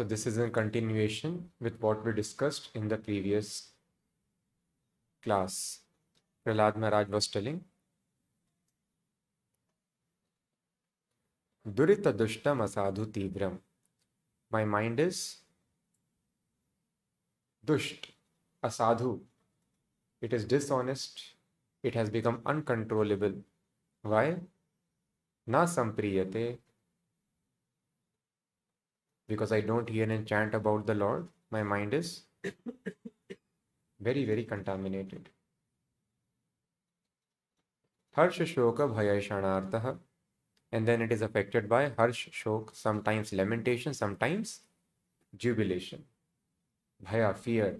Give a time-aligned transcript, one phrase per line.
[0.00, 3.72] So this is in continuation with what we discussed in the previous
[5.22, 5.80] class.
[6.42, 7.60] Prahlad Maharaj was telling
[11.68, 13.58] Durita dushtam asadhu tibram.
[14.50, 15.36] My mind is
[17.66, 18.06] dusht,
[18.64, 19.20] asadhu.
[20.22, 21.20] It is dishonest.
[21.82, 23.34] It has become uncontrollable.
[24.00, 24.36] Why?
[25.46, 26.56] Na sampriyate.
[29.30, 32.22] Because I don't hear and chant about the Lord, my mind is
[34.00, 35.28] very, very contaminated.
[38.16, 39.98] Harsh shoka bhaya shanartah
[40.72, 44.62] and then it is affected by harsh shok sometimes lamentation sometimes
[45.36, 46.04] jubilation.
[47.06, 47.78] Bhaya fear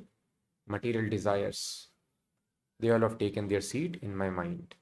[0.69, 1.89] material desires
[2.79, 4.77] they all have taken their seat in my mind.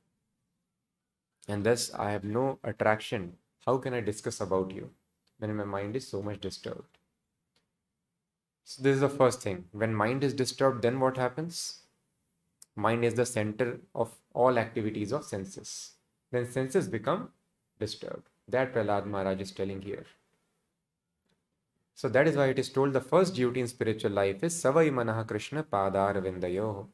[1.49, 3.39] And thus i have no attraction.
[3.65, 4.91] How can i discuss about you
[5.39, 6.99] when my mind is so much disturbed
[8.65, 11.61] so this is the first thing when mind is disturbed then what happens
[12.77, 15.93] mind is the center of all activities of senses
[16.31, 17.31] then senses become
[17.79, 18.29] disturbed.
[18.49, 20.07] That Prahlad Maharaj is telling here.
[21.95, 24.91] So that is why it is told the first duty in spiritual life is Savai
[24.91, 26.87] Manaha Krishna Padar.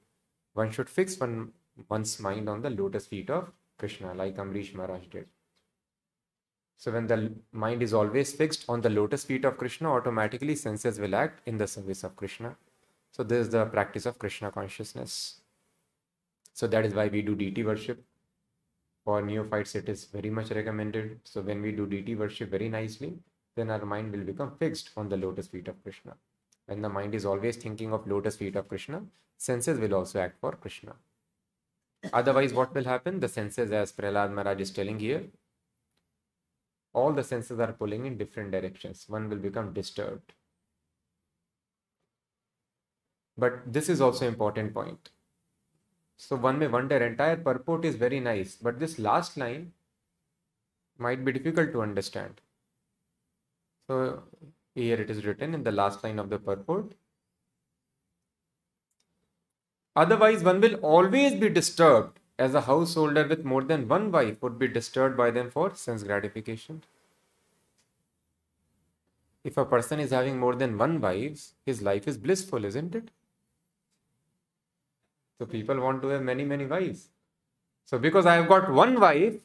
[0.55, 1.53] One should fix one,
[1.89, 5.27] one's mind on the lotus feet of Krishna, like Ambarish Maharaj did.
[6.77, 10.99] So when the mind is always fixed on the lotus feet of Krishna, automatically senses
[10.99, 12.57] will act in the service of Krishna.
[13.13, 15.41] So this is the practice of Krishna consciousness.
[16.53, 18.05] So that is why we do deity worship.
[19.05, 21.21] For neophytes it is very much recommended.
[21.25, 23.19] So when we do deity worship very nicely
[23.57, 26.15] then our mind will become fixed on the lotus feet of krishna.
[26.67, 29.03] When the mind is always thinking of lotus feet of krishna
[29.37, 30.95] senses will also act for krishna.
[32.13, 33.21] Otherwise what will happen?
[33.21, 35.25] The senses as prahlad maharaj is telling here
[36.95, 40.33] all the senses are pulling in different directions one will become disturbed
[43.37, 45.11] but this is also important point
[46.17, 49.73] so one may wonder, entire purport is very nice, but this last line
[50.99, 52.41] might be difficult to understand.
[53.89, 54.23] So
[54.75, 56.93] here it is written in the last line of the purport.
[59.97, 64.59] Otherwise, one will always be disturbed as a householder with more than one wife would
[64.59, 66.83] be disturbed by them for sense gratification.
[69.45, 73.11] If a person is having more than one wives, his life is blissful, isn't it?
[75.39, 77.09] So people want to have many, many wives.
[77.85, 79.43] So because I have got one wife,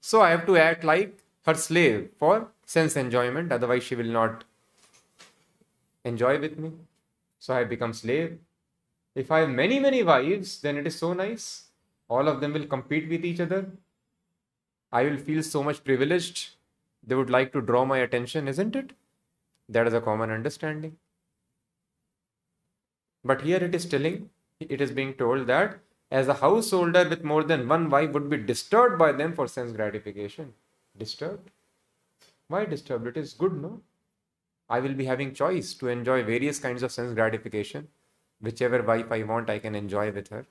[0.00, 3.52] so I have to act like her slave for sense enjoyment.
[3.52, 4.44] Otherwise, she will not
[6.04, 6.72] enjoy with me.
[7.38, 8.38] So I become slave.
[9.14, 11.68] If I have many, many wives, then it is so nice.
[12.08, 13.70] All of them will compete with each other.
[14.90, 16.50] I will feel so much privileged.
[17.06, 18.92] They would like to draw my attention, isn't it?
[19.70, 20.96] That is a common understanding.
[23.24, 25.78] But here it is telling it is being told that
[26.10, 29.72] as a householder with more than one wife would be disturbed by them for sense
[29.72, 30.52] gratification.
[30.98, 31.50] Disturbed?
[32.48, 33.06] Why disturbed?
[33.06, 33.80] It is good, no?
[34.68, 37.88] I will be having choice to enjoy various kinds of sense gratification.
[38.40, 40.46] Whichever wife I want, I can enjoy with her.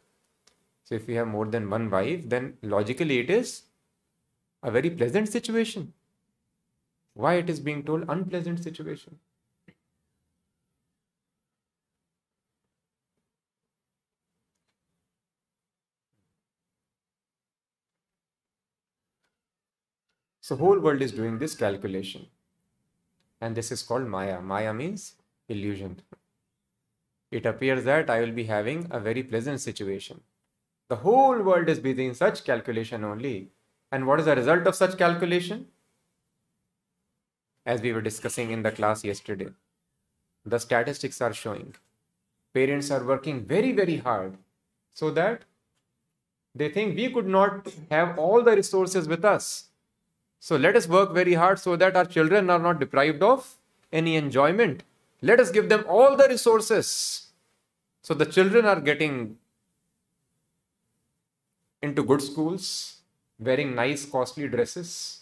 [0.86, 3.64] So if we have more than one wife, then logically it is
[4.64, 5.94] a very pleasant situation.
[7.20, 9.20] Why it is being told unpleasant situation?
[20.40, 22.28] So whole world is doing this calculation.
[23.42, 24.40] And this is called Maya.
[24.40, 25.16] Maya means
[25.50, 26.02] illusion.
[27.32, 30.22] It appears that I will be having a very pleasant situation.
[30.88, 33.52] The whole world is busy in such calculation only.
[33.92, 35.68] And what is the result of such calculation?
[37.72, 39.50] As we were discussing in the class yesterday,
[40.54, 41.74] the statistics are showing
[42.54, 44.38] parents are working very, very hard
[45.02, 45.44] so that
[46.62, 49.70] they think we could not have all the resources with us
[50.40, 53.56] so let us work very hard so that our children are not deprived of
[53.92, 54.84] any enjoyment.
[55.22, 57.28] Let us give them all the resources.
[58.02, 59.38] So the children are getting
[61.82, 63.00] into good schools,
[63.38, 65.19] wearing nice, costly dresses,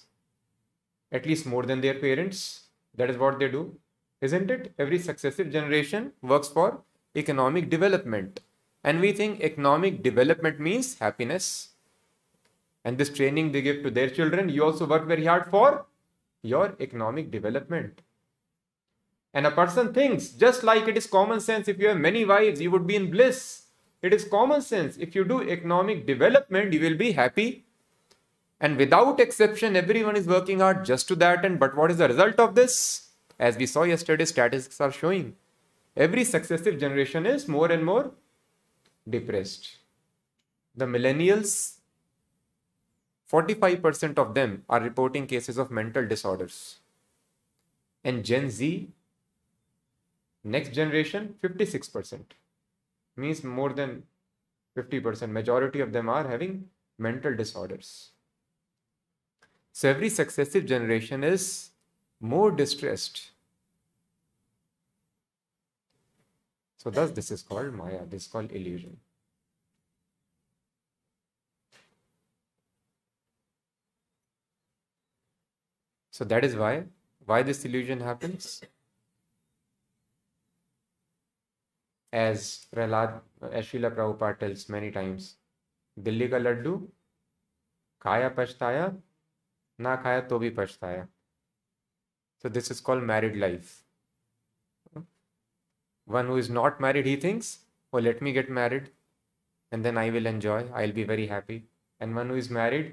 [1.11, 2.63] at least more than their parents.
[2.95, 3.77] That is what they do,
[4.21, 4.73] isn't it?
[4.77, 6.81] Every successive generation works for
[7.15, 8.41] economic development.
[8.83, 11.69] And we think economic development means happiness,
[12.85, 15.85] and this training they give to their children, you also work very hard for
[16.41, 18.01] your economic development.
[19.33, 22.61] And a person thinks, just like it is common sense, if you have many wives,
[22.61, 23.65] you would be in bliss.
[24.01, 24.97] It is common sense.
[24.97, 27.66] If you do economic development, you will be happy.
[28.59, 31.59] And without exception, everyone is working hard just to that end.
[31.59, 33.07] But what is the result of this?
[33.39, 35.35] as we saw yesterday, statistics are showing
[35.95, 38.11] every successive generation is more and more
[39.07, 39.77] depressed.
[40.75, 41.75] The millennials,
[43.31, 46.79] 45% of them are reporting cases of mental disorders.
[48.03, 48.89] And Gen Z,
[50.43, 52.19] next generation, 56%.
[53.15, 54.03] Means more than
[54.75, 55.31] 50%.
[55.31, 56.69] Majority of them are having
[56.99, 58.11] mental disorders.
[59.77, 61.69] So every successive generation is
[62.19, 63.29] more distressed.
[66.79, 68.97] So thus this is called Maya, this is called illusion.
[76.09, 76.85] So that is why,
[77.27, 78.61] why this illusion happens.
[82.11, 83.21] As Prahlad,
[83.51, 85.35] as Prabhupada tells many times,
[86.01, 86.87] Dilli ka laddu,
[87.99, 88.95] kaya pashtaya,
[89.80, 91.06] ना खाया तो भी पछताया
[92.44, 93.72] so this is called married life
[96.06, 97.50] one who is not married he thinks
[97.92, 98.88] oh let me get married
[99.72, 101.58] and then i will enjoy i'll be very happy
[102.00, 102.88] and one who is married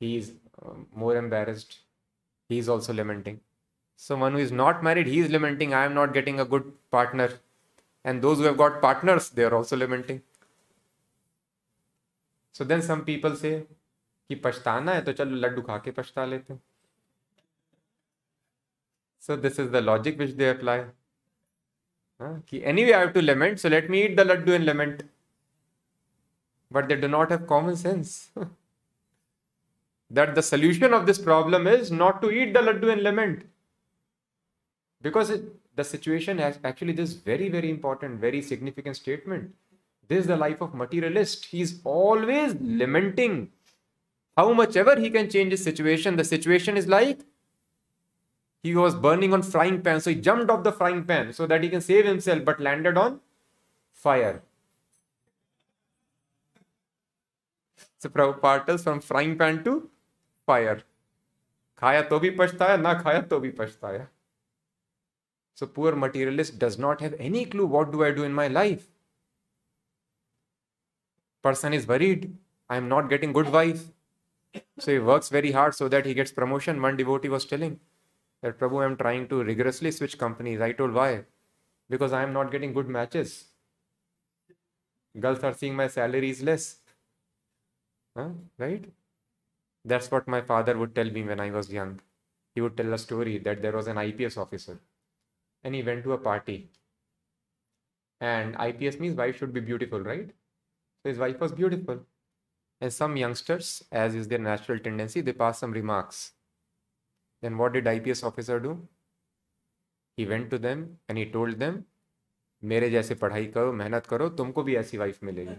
[0.00, 1.80] he is uh, more embarrassed
[2.48, 3.40] he is also lamenting
[3.96, 6.72] so one who is not married he is lamenting i am not getting a good
[6.90, 7.28] partner
[8.04, 10.22] and those who have got partners they are also lamenting
[12.54, 13.50] so then some people से
[14.29, 16.61] कि पछताना है तो चलो लड्डू खा के पछता लेते हैं।
[19.23, 20.83] So this is the logic which they apply
[22.21, 25.03] कि anyway have to lament so let me eat the laddu in lament
[26.71, 28.33] but they do not have common sense
[30.11, 33.43] that the solution of this problem is not to eat the laddu in lament
[35.03, 35.33] because
[35.77, 39.53] the situation has actually this very very important very significant statement
[40.09, 43.45] this the life of materialist he is always lamenting
[44.39, 46.15] how much ever he can change his situation.
[46.15, 47.23] The situation is like
[48.63, 51.63] he was burning on frying pan, so he jumped off the frying pan so that
[51.63, 53.19] he can save himself, but landed on
[53.91, 54.41] fire.
[57.97, 59.89] So Prabhupada tells from frying pan to
[60.45, 60.83] fire.
[61.81, 64.07] Khaya to bhi pachhtaya, na khaya to bhi pachhtaya.
[65.55, 68.87] So poor materialist does not have any clue what do I do in my life
[71.41, 72.23] person is worried
[72.75, 73.83] i am not getting good wife
[74.77, 76.81] so he works very hard so that he gets promotion.
[76.81, 77.79] One devotee was telling
[78.43, 80.61] that prabhu i am trying to rigorously switch companies.
[80.61, 81.25] I told why?
[81.89, 83.35] Because i am not getting good matches.
[85.19, 86.81] Girls are seeing my salary is less.
[88.15, 88.29] Huh?
[88.59, 88.85] right?
[89.85, 91.99] That's what my father would tell me when i was young.
[92.55, 94.79] He would tell a story that there was an ips officer
[95.63, 96.71] and he went to a party.
[98.21, 100.29] And ips means wife should be beautiful right?
[101.03, 102.05] So his wife was beautiful.
[102.80, 106.32] And some youngsters, as is their natural tendency, they pass some remarks.
[107.42, 108.88] Then what did IPS officer do?
[110.16, 111.84] He went to them and he told them,
[112.72, 115.56] मेरे जैसे पढ़ाई करो मेहनत करो तुमको भी ऐसी wife मिलेगी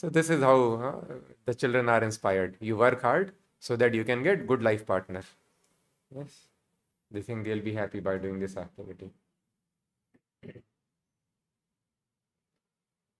[0.00, 0.56] so this is how
[0.88, 1.14] uh,
[1.44, 3.32] the children are inspired you work hard
[3.68, 5.22] so that you can get good life partner
[6.18, 6.36] yes
[7.16, 9.08] they think they'll be happy by doing this activity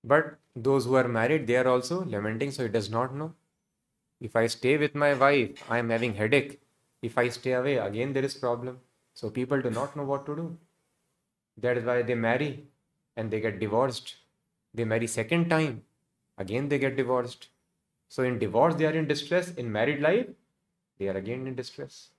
[0.07, 3.33] But those who are married, they are also lamenting, so he does not know.
[4.19, 6.62] If I stay with my wife, I am having headache.
[7.01, 8.80] If I stay away, again there is problem.
[9.14, 10.57] So people do not know what to do.
[11.57, 12.68] That is why they marry
[13.16, 14.16] and they get divorced.
[14.73, 15.83] They marry second time,
[16.37, 17.49] again they get divorced.
[18.09, 19.52] So in divorce they are in distress.
[19.56, 20.28] In married life,
[20.99, 22.09] they are again in distress.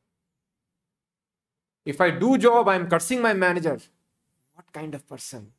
[1.85, 3.79] If I do job, I am cursing my manager.
[4.55, 5.53] What kind of person?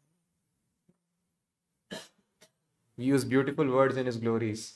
[3.02, 4.76] Use beautiful words in his glories.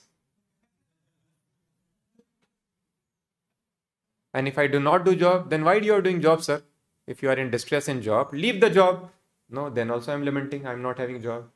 [4.34, 6.64] And if I do not do job, then why you are doing job, sir?
[7.06, 9.10] If you are in distress in job, leave the job.
[9.50, 10.66] No, then also I am lamenting.
[10.66, 11.50] I am not having job.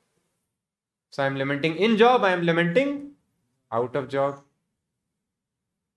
[1.10, 2.24] So I am lamenting in job.
[2.24, 3.12] I am lamenting
[3.72, 4.42] out of job.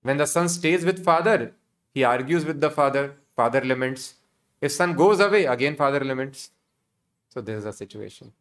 [0.03, 1.53] When the son stays with father,
[1.93, 3.17] he argues with the father.
[3.37, 4.15] Father laments.
[4.61, 6.51] If son goes away, again father laments.
[7.29, 8.33] So this is the situation.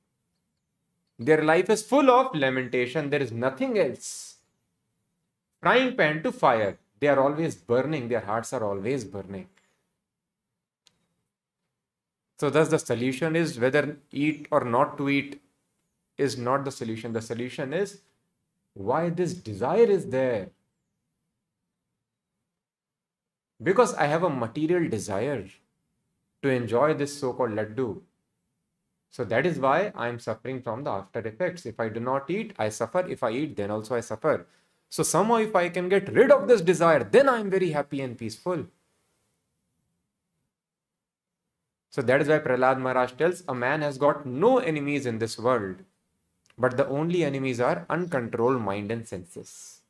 [1.19, 3.09] Their life is full of lamentation.
[3.09, 4.37] There is nothing else.
[5.61, 6.77] Frying pan to fire.
[7.01, 8.07] They are always burning.
[8.07, 9.49] Their hearts are always burning.
[12.39, 15.41] So, thus, the solution is whether eat or not to eat
[16.17, 17.11] is not the solution.
[17.11, 17.99] The solution is
[18.73, 20.49] why this desire is there.
[23.61, 25.45] Because I have a material desire
[26.41, 28.01] to enjoy this so called laddu
[29.11, 31.65] so that is why I am suffering from the after effects.
[31.65, 33.07] If I do not eat, I suffer.
[33.07, 34.45] If I eat, then also I suffer.
[34.89, 38.01] So somehow if I can get rid of this desire, then I am very happy
[38.01, 38.67] and peaceful.
[41.91, 45.39] So that is why Prahlad Maharaj tells a man has got no enemies in this
[45.39, 45.77] world,
[46.57, 49.81] but the only enemies are uncontrolled mind and senses.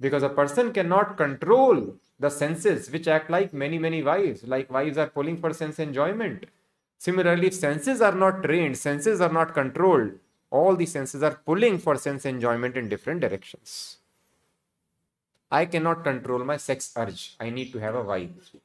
[0.00, 4.96] Because a person cannot control the senses which act like many, many wives, like wives
[4.96, 6.46] are pulling for sense enjoyment.
[6.98, 10.12] Similarly, if senses are not trained, senses are not controlled,
[10.50, 13.98] all the senses are pulling for sense enjoyment in different directions.
[15.50, 17.36] I cannot control my sex urge.
[17.38, 18.56] I need to have a wife.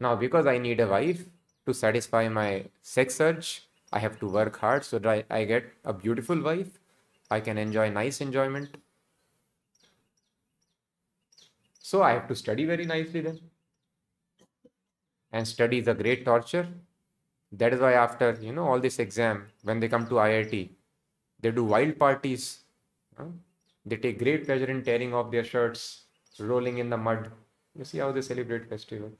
[0.00, 1.24] Now, because I need a wife,
[1.66, 3.66] to satisfy my sex urge.
[3.92, 6.78] I have to work hard so that I, I get a beautiful wife.
[7.30, 8.76] I can enjoy nice enjoyment.
[11.78, 13.40] So I have to study very nicely then.
[15.32, 16.68] And study is a great torture.
[17.52, 20.70] That is why after you know all this exam, when they come to IIT,
[21.40, 22.60] they do wild parties.
[23.16, 23.24] Huh?
[23.84, 26.04] They take great pleasure in tearing off their shirts,
[26.38, 27.30] rolling in the mud.
[27.76, 29.10] You see how they celebrate festival.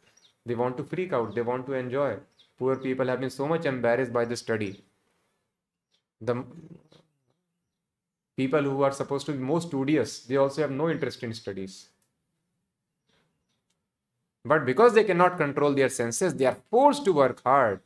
[0.46, 1.34] They want to freak out.
[1.34, 2.16] They want to enjoy.
[2.58, 4.82] Poor people have been so much embarrassed by the study.
[6.20, 6.44] The
[8.36, 11.88] people who are supposed to be most studious, they also have no interest in studies.
[14.44, 17.80] But because they cannot control their senses, they are forced to work hard.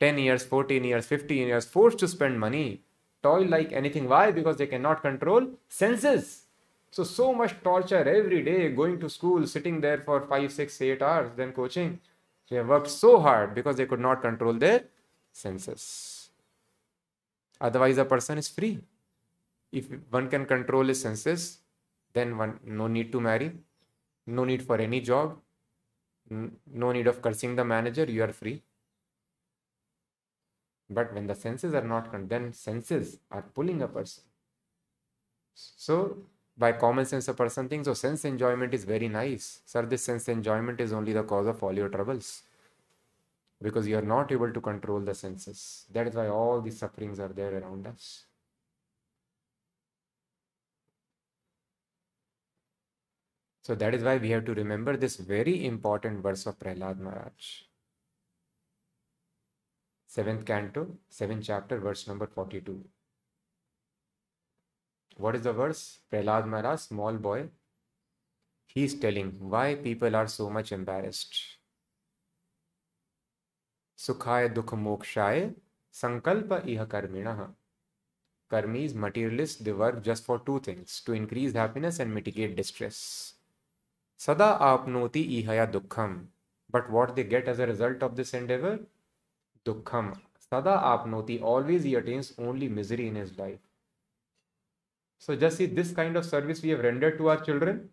[0.00, 2.82] 10 years, 14 years, 15 years, forced to spend money,
[3.22, 4.08] toil like anything.
[4.08, 4.30] Why?
[4.30, 6.42] Because they cannot control senses.
[6.90, 11.02] So, so much torture every day, going to school, sitting there for 5, 6, 8
[11.02, 12.00] hours, then coaching.
[12.48, 14.84] They have worked so hard because they could not control their
[15.32, 16.30] senses.
[17.60, 18.80] Otherwise, a person is free.
[19.70, 21.58] If one can control his senses,
[22.14, 23.52] then one no need to marry,
[24.26, 25.36] no need for any job,
[26.30, 28.62] no need of cursing the manager, you are free.
[30.90, 34.24] But when the senses are not, then senses are pulling a person.
[35.54, 36.18] So
[36.56, 39.60] by common sense a person thinks oh sense enjoyment is very nice.
[39.66, 42.42] Sir this sense enjoyment is only the cause of all your troubles.
[43.60, 45.86] Because you are not able to control the senses.
[45.92, 48.24] That is why all these sufferings are there around us.
[53.62, 57.67] So that is why we have to remember this very important verse of prahlad maharaj
[60.16, 62.84] 7th canto 7th chapter verse number 42
[65.18, 65.98] what is the verse?
[66.12, 67.48] Prahlad Maharaj, small boy.
[68.68, 71.34] He is telling why people are so much embarrassed.
[73.98, 75.54] Sukhaya dukha mokshaya
[75.92, 77.48] sankalpa iha karminaha.
[78.48, 83.34] Karmi is materialist, they work just for two things to increase happiness and mitigate distress.
[84.16, 86.26] Sada apnoti ihaya dukkham.
[86.70, 88.78] But what they get as a result of this endeavor?
[89.68, 90.14] Dukkham.
[90.50, 93.58] Sada apnoti, always he attains only misery in his life.
[95.18, 97.90] So just see this kind of service we have rendered to our children.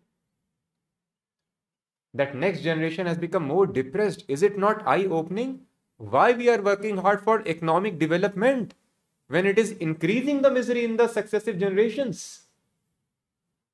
[2.14, 4.24] That next generation has become more depressed.
[4.26, 5.60] Is it not eye opening?
[5.98, 8.74] Why we are working hard for economic development
[9.28, 12.42] when it is increasing the misery in the successive generations?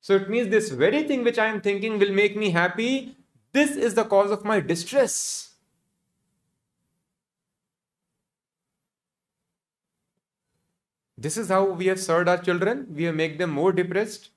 [0.01, 3.17] So it means this very thing which I am thinking will make me happy,
[3.53, 5.52] this is the cause of my distress.
[11.17, 12.87] This is how we have served our children.
[12.95, 14.31] We have made them more depressed.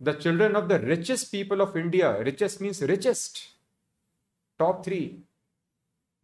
[0.00, 3.48] The children of the richest people of India, richest means richest,
[4.56, 5.18] top three,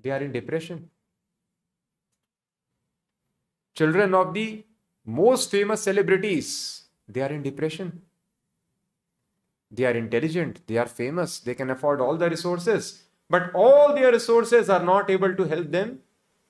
[0.00, 0.90] they are in depression.
[3.74, 4.64] Children of the
[5.04, 8.02] most famous celebrities, they are in depression.
[9.72, 14.12] They are intelligent, they are famous, they can afford all the resources, but all their
[14.12, 15.98] resources are not able to help them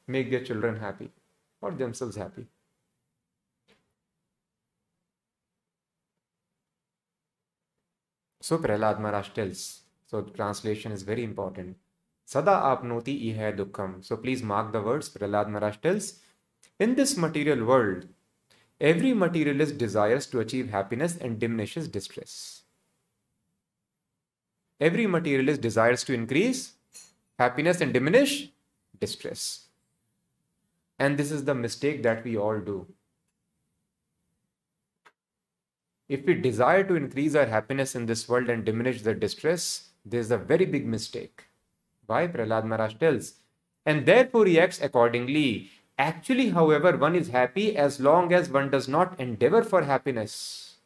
[0.07, 1.11] make their children happy
[1.65, 2.47] or themselves happy.
[8.41, 11.77] So Prahlad Maharaj tells, so translation is very important.
[12.27, 14.05] Sada apnoti ihaya dukkham.
[14.05, 15.09] So please mark the words.
[15.09, 16.21] Prahlad Maharaj tells,
[16.79, 18.07] in this material world,
[18.81, 22.63] every materialist desires to achieve happiness and diminishes distress.
[24.81, 26.75] Every materialist desires to increase
[27.39, 28.51] happiness and diminish
[29.01, 29.69] distress.
[30.99, 32.87] And this is the mistake that we all do.
[36.09, 40.31] If we desire to increase our happiness in this world and diminish the distress, there's
[40.31, 41.45] a very big mistake.
[42.07, 42.29] Why?
[42.29, 43.35] Prahlad Maharaj tells.
[43.87, 45.71] And therefore he acts accordingly.
[45.99, 50.77] Actually, however, one is happy as long as one does not endeavor for happiness.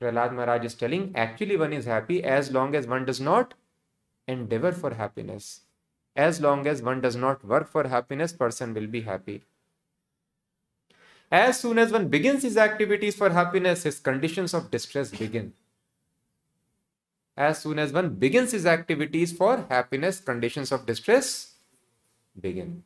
[0.00, 3.54] Prahlad Maharaj is telling, actually, one is happy as long as one does not
[4.28, 5.62] endeavor for happiness
[6.16, 9.44] as long as one does not work for happiness person will be happy
[11.32, 15.52] As soon as one begins his activities for happiness, his conditions of distress begin.
[17.36, 21.56] As soon as one begins his activities for happiness, conditions of distress
[22.40, 22.84] begin.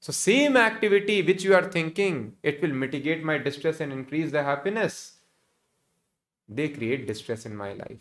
[0.00, 4.42] So, same activity which you are thinking, it will mitigate my distress and increase the
[4.42, 5.18] happiness,
[6.48, 7.98] they create distress in my life.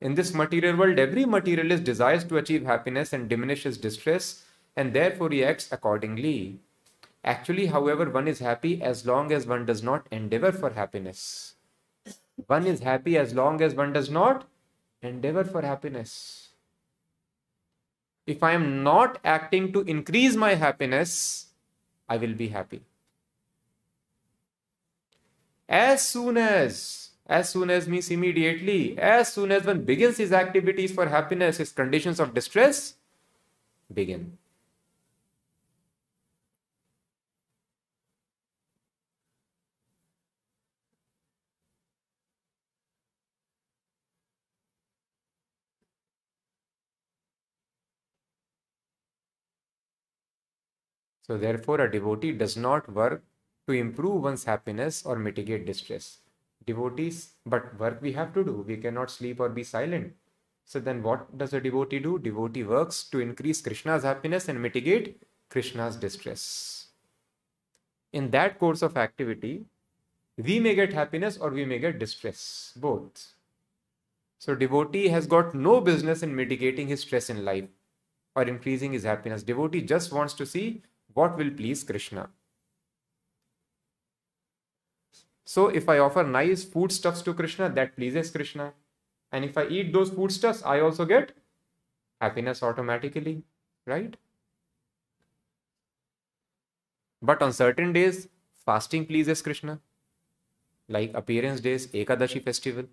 [0.00, 4.44] In this material world, every materialist desires to achieve happiness and diminishes distress
[4.76, 6.58] and therefore reacts accordingly.
[7.24, 11.54] Actually, however, one is happy as long as one does not endeavor for happiness.
[12.46, 14.46] One is happy as long as one does not
[15.02, 16.50] endeavor for happiness.
[18.26, 21.46] If I am not acting to increase my happiness,
[22.08, 22.82] I will be happy.
[25.68, 30.92] As soon as, as soon as means immediately, as soon as one begins his activities
[30.92, 32.94] for happiness, his conditions of distress
[33.92, 34.38] begin.
[51.20, 53.22] So, therefore, a devotee does not work
[53.66, 56.22] to improve one's happiness or mitigate distress.
[56.66, 58.64] Devotees, but work we have to do.
[58.66, 60.14] We cannot sleep or be silent.
[60.64, 62.18] So, then what does a devotee do?
[62.18, 66.88] Devotee works to increase Krishna's happiness and mitigate Krishna's distress.
[68.12, 69.66] In that course of activity,
[70.36, 73.32] we may get happiness or we may get distress, both.
[74.38, 77.68] So, devotee has got no business in mitigating his stress in life
[78.34, 79.42] or increasing his happiness.
[79.42, 80.82] Devotee just wants to see
[81.14, 82.28] what will please Krishna.
[85.48, 88.72] So if I offer nice foodstuffs to Krishna, that pleases Krishna.
[89.30, 91.32] And if I eat those foodstuffs, I also get
[92.20, 93.44] happiness automatically,
[93.86, 94.16] right?
[97.22, 98.28] But on certain days,
[98.64, 99.78] fasting pleases Krishna,
[100.88, 102.84] like appearance days, Ekadashi festival.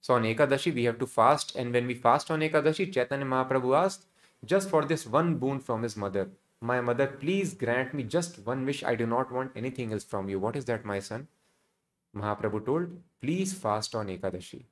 [0.00, 3.76] So on Ekadashi, we have to fast, and when we fast on Ekadashi, Chaitanya Mahaprabhu
[3.76, 4.06] asked,
[4.44, 6.28] just for this one boon from his mother,
[6.60, 8.82] my mother, please grant me just one wish.
[8.82, 10.40] I do not want anything else from you.
[10.40, 11.28] What is that, my son?
[12.16, 12.88] Mahaprabhu told,
[13.20, 14.64] please fast on Ekadashi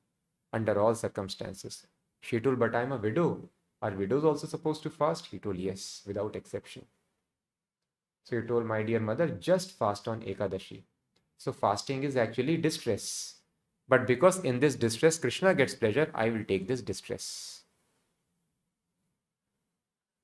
[0.53, 1.87] under all circumstances.
[2.21, 3.49] She told, but I'm a widow.
[3.83, 5.27] Are widows also supposed to fast?
[5.27, 6.87] He told, yes, without exception.
[8.25, 10.83] So he told, my dear mother, just fast on Ekadashi.
[11.39, 13.35] So fasting is actually distress.
[13.89, 17.63] But because in this distress Krishna gets pleasure, I will take this distress.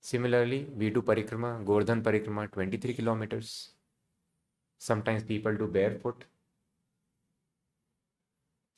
[0.01, 3.71] Similarly, we do parikrama, Govardhan parikrama, 23 kilometers.
[4.79, 6.25] Sometimes people do barefoot.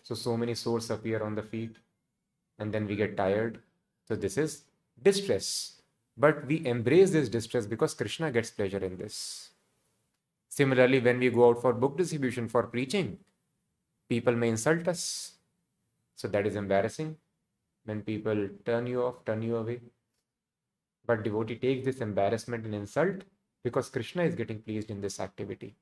[0.04, 1.76] So, so many sores appear on the feet
[2.58, 3.60] and then we get tired.
[4.06, 4.64] So, this is
[5.02, 5.80] distress.
[6.16, 9.50] But we embrace this distress because Krishna gets pleasure in this.
[10.50, 13.18] Similarly, when we go out for book distribution for preaching,
[14.08, 15.32] people may insult us.
[16.16, 17.16] So, that is embarrassing.
[17.86, 19.80] When people turn you off, turn you away.
[21.06, 23.22] But devotee takes this embarrassment and insult
[23.62, 25.76] because Krishna is getting pleased in this activity.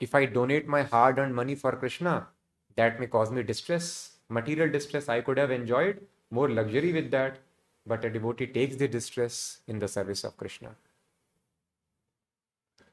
[0.00, 2.28] If I donate my hard earned money for Krishna,
[2.76, 5.08] that may cause me distress, material distress.
[5.08, 7.38] I could have enjoyed more luxury with that,
[7.84, 10.76] but a devotee takes the distress in the service of Krishna.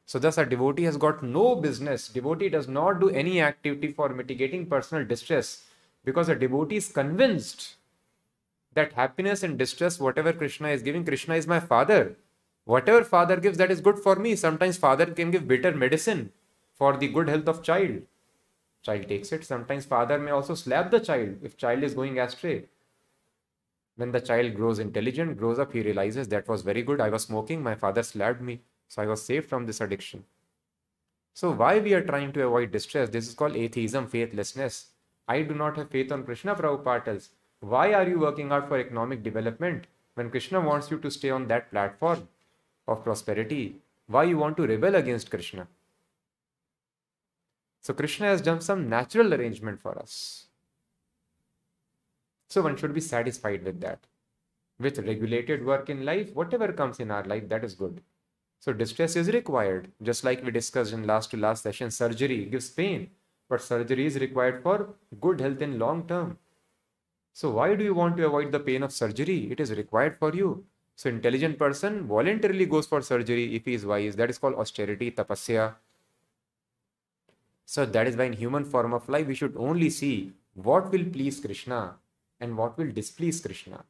[0.08, 2.08] So, thus, a devotee has got no business.
[2.08, 5.64] Devotee does not do any activity for mitigating personal distress
[6.04, 7.76] because a devotee is convinced
[8.74, 12.18] that happiness and distress, whatever Krishna is giving, Krishna is my father.
[12.66, 14.36] Whatever father gives, that is good for me.
[14.36, 16.32] Sometimes father can give bitter medicine
[16.76, 18.02] for the good health of child.
[18.84, 19.44] Child takes it.
[19.44, 22.66] Sometimes father may also slap the child if child is going astray.
[23.96, 27.00] When the child grows intelligent, grows up, he realizes that was very good.
[27.00, 30.26] I was smoking, my father slapped me, so I was saved from this addiction.
[31.34, 33.10] So why we are trying to avoid distress?
[33.10, 34.88] This is called atheism, faithlessness.
[35.28, 37.30] I do not have faith on Krishna, Prabhupada tells.
[37.62, 41.48] Why are you working out for economic development when Krishna wants you to stay on
[41.48, 42.28] that platform
[42.88, 43.78] of prosperity?
[44.08, 45.68] Why you want to rebel against Krishna?
[47.86, 50.48] So Krishna has done some natural arrangement for us.
[52.50, 54.00] So one should be satisfied with that.
[54.80, 58.02] With regulated work in life, whatever comes in our life, that is good.
[58.60, 59.92] So distress is required.
[60.02, 63.12] Just like we discussed in last to last session, surgery gives pain,
[63.48, 66.40] but surgery is required for good health in long term.
[67.34, 69.52] So why do you want to avoid the pain of surgery?
[69.52, 70.66] It is required for you.
[70.96, 74.16] So intelligent person voluntarily goes for surgery if he is wise.
[74.16, 75.76] That is called austerity, tapasya.
[77.66, 81.06] So that is why in human form of life we should only see what will
[81.06, 81.96] please Krishna
[82.40, 83.84] and what will displease Krishna.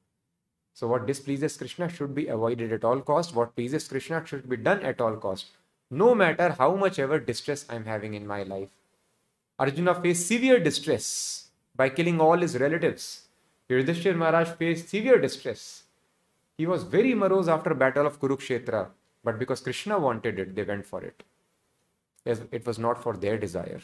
[0.73, 3.35] So what displeases Krishna should be avoided at all cost.
[3.35, 5.47] What pleases Krishna should be done at all cost.
[5.89, 8.69] No matter how much ever distress I'm having in my life.
[9.57, 13.27] Arjuna faced severe distress by killing all his relatives.
[13.69, 15.83] Yudhishthir Maharaj faced severe distress.
[16.57, 18.88] He was very morose after battle of Kurukshetra,
[19.23, 21.23] but because Krishna wanted it, they went for it.
[22.25, 23.81] It was not for their desire.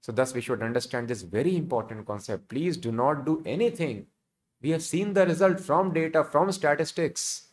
[0.00, 2.48] So thus we should understand this very important concept.
[2.48, 4.06] Please do not do anything
[4.62, 7.48] we have seen the result from data, from statistics,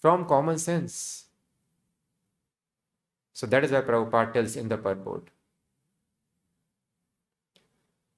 [0.00, 1.26] from common sense.
[3.32, 5.28] So that is why Prabhupada tells in the purport.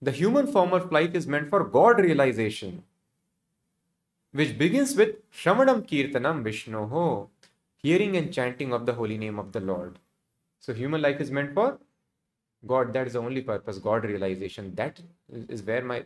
[0.01, 2.85] The human form of life is meant for God realization,
[4.33, 7.29] which begins with Shravanam Kirtanam Vishnoho,
[7.79, 9.99] hearing and chanting of the holy name of the Lord.
[10.61, 11.79] So human life is meant for
[12.67, 12.93] God.
[12.93, 14.75] That is the only purpose, God realization.
[14.75, 15.01] That
[15.49, 16.05] is where my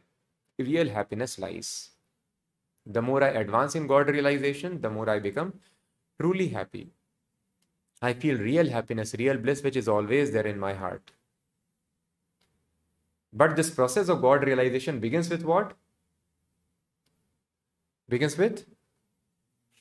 [0.58, 1.90] real happiness lies.
[2.84, 5.54] The more I advance in God realization, the more I become
[6.20, 6.90] truly happy.
[8.02, 11.12] I feel real happiness, real bliss, which is always there in my heart.
[13.32, 15.72] But this process of God realization begins with what?
[18.08, 18.66] Begins with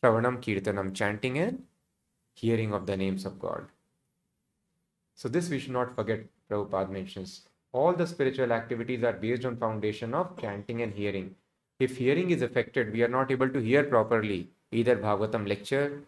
[0.01, 1.63] Shravanam Kirtanam, chanting and
[2.33, 3.65] hearing of the names of God.
[5.15, 7.41] So this we should not forget, Prabhupada mentions.
[7.73, 11.35] All the spiritual activities are based on foundation of chanting and hearing
[11.81, 14.49] if hearing is affected, we are not able to hear properly.
[14.71, 16.03] Either Bhagavatam lecture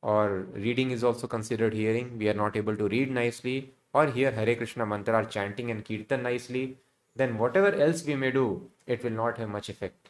[0.00, 2.16] or reading is also considered hearing.
[2.18, 5.84] We are not able to read nicely or hear Hare Krishna mantra or chanting and
[5.84, 6.78] kirtan nicely.
[7.14, 10.08] Then whatever else we may do, it will not have much effect.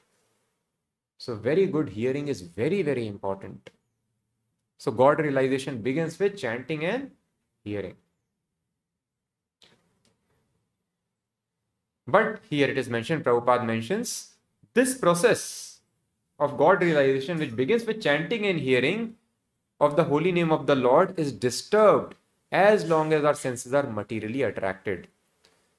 [1.18, 3.70] So very good hearing is very, very important.
[4.78, 7.10] So God realization begins with chanting and
[7.64, 7.96] hearing.
[12.06, 14.36] But here it is mentioned, Prabhupada mentions
[14.72, 15.80] this process
[16.38, 19.16] of God realization, which begins with chanting and hearing
[19.80, 22.14] of the holy name of the Lord, is disturbed
[22.50, 25.08] as long as our senses are materially attracted.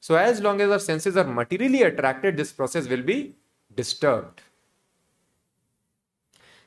[0.02, 3.36] So, as long as our senses are materially attracted, this process will be
[3.76, 4.42] disturbed.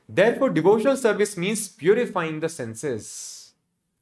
[0.07, 3.53] Therefore, devotional service means purifying the senses.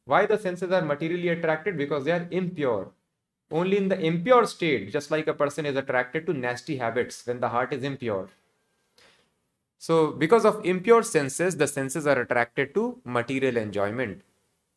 [0.05, 1.77] Why the senses are materially attracted?
[1.77, 2.91] Because they are impure.
[3.51, 7.39] Only in the impure state, just like a person is attracted to nasty habits when
[7.39, 8.29] the heart is impure.
[9.77, 14.21] So, because of impure senses, the senses are attracted to material enjoyment.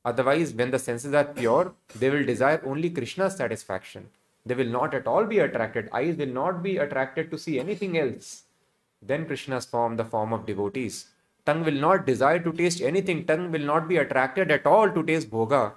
[0.05, 4.09] Otherwise, when the senses are pure, they will desire only Krishna's satisfaction.
[4.45, 5.89] They will not at all be attracted.
[5.93, 8.43] Eyes will not be attracted to see anything else.
[9.01, 11.07] Then Krishna's form, the form of devotees.
[11.46, 13.26] Tongue will not desire to taste anything.
[13.26, 15.74] Tongue will not be attracted at all to taste bhoga.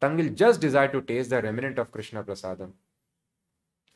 [0.00, 2.72] Tongue will just desire to taste the remnant of Krishna Prasadam.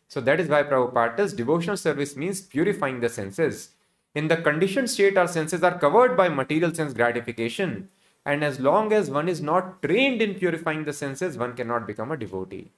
[0.09, 3.71] So that is why Prabhupada devotional service means purifying the senses.
[4.15, 7.91] In the conditioned state, our senses are covered by material sense gratification.
[8.25, 12.11] And as long as one is not trained in purifying the senses, one cannot become
[12.11, 12.73] a devotee.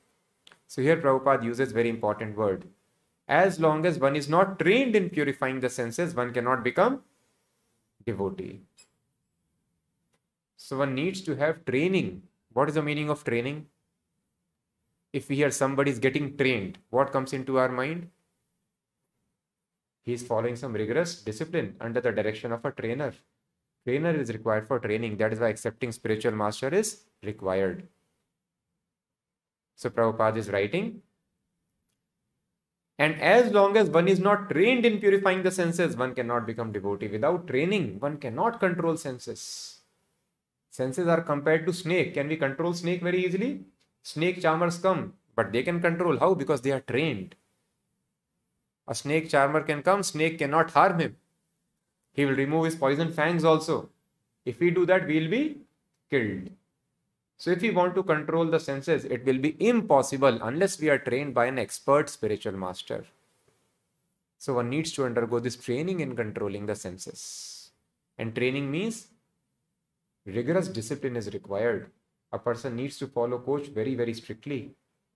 [0.67, 2.67] So here Prabhupada uses very important word.
[3.29, 7.03] As long as one is not trained in purifying the senses, one cannot become
[8.05, 8.61] devotee.
[10.57, 13.67] So one needs to have training what is the meaning of training?
[15.13, 18.09] If we hear somebody is getting trained, what comes into our mind?
[20.03, 23.13] He is following some rigorous discipline under the direction of a trainer.
[23.85, 25.17] Trainer is required for training.
[25.19, 27.87] That is why accepting spiritual master is required.
[29.77, 31.03] So Prabhupada is writing.
[33.01, 36.71] And as long as one is not trained in purifying the senses, one cannot become
[36.71, 37.09] devotee.
[37.09, 39.79] Without training, one cannot control senses.
[40.71, 42.13] Senses are compared to snake.
[42.13, 43.65] Can we control snake very easily?
[44.03, 46.19] Snake charmers come, but they can control.
[46.19, 46.35] How?
[46.35, 47.37] Because they are trained.
[48.87, 51.17] A snake charmer can come, snake cannot harm him.
[52.13, 53.89] He will remove his poison fangs also.
[54.45, 55.61] If we do that, we will be
[56.11, 56.51] killed.
[57.41, 60.99] So if we want to control the senses, it will be impossible unless we are
[60.99, 63.07] trained by an expert spiritual master.
[64.37, 67.71] So one needs to undergo this training in controlling the senses.
[68.19, 69.07] And training means
[70.27, 71.91] rigorous discipline is required.
[72.31, 74.73] A person needs to follow coach very, very strictly.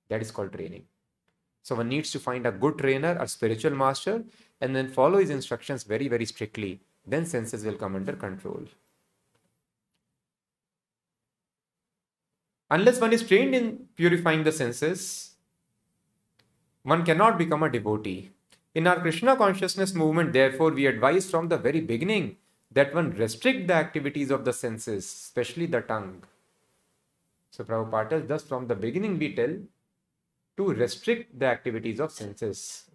[0.08, 0.86] That is called training.
[1.62, 4.24] So one needs to find a good trainer, a spiritual master,
[4.62, 6.80] and then follow his instructions very, very strictly.
[7.06, 8.64] Then senses will come under control.
[12.70, 15.32] Unless one is trained in purifying the senses,
[16.82, 18.30] one cannot become a devotee.
[18.74, 22.36] In our Krishna consciousness movement, therefore, we advise from the very beginning
[22.72, 26.24] that one restrict the activities of the senses, especially the tongue.
[27.50, 29.56] So Prabhupada tells, thus from the beginning we tell
[30.56, 32.90] to restrict the activities of senses.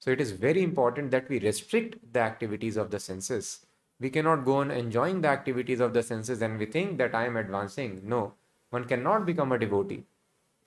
[0.00, 3.64] So it is very important that we restrict the activities of the senses.
[3.98, 7.26] We cannot go on enjoying the activities of the senses and we think that I
[7.26, 8.02] am advancing.
[8.04, 8.34] No,
[8.70, 10.04] one cannot become a devotee.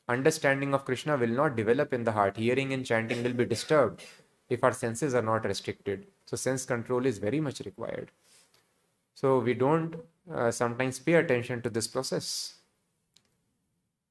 [0.08, 2.38] Understanding of Krishna will not develop in the heart.
[2.38, 4.04] Hearing and chanting will be disturbed
[4.50, 6.08] if our senses are not restricted.
[6.26, 8.12] So sense control is very much required.
[9.16, 9.96] So we don't
[10.34, 12.56] uh, sometimes pay attention to this process.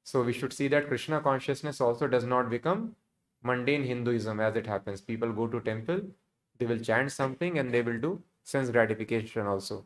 [0.04, 2.96] So we should see that Krishna consciousness also does not become
[3.42, 5.00] mundane Hinduism as it happens.
[5.00, 6.00] People go to temple,
[6.58, 9.84] they will chant something and they will do sense gratification also.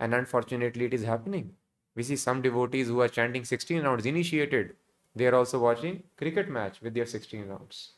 [0.00, 1.52] And unfortunately, it is happening.
[1.98, 4.76] We see some devotees who are chanting 16 rounds initiated.
[5.16, 7.94] They are also watching cricket match with their 16 rounds.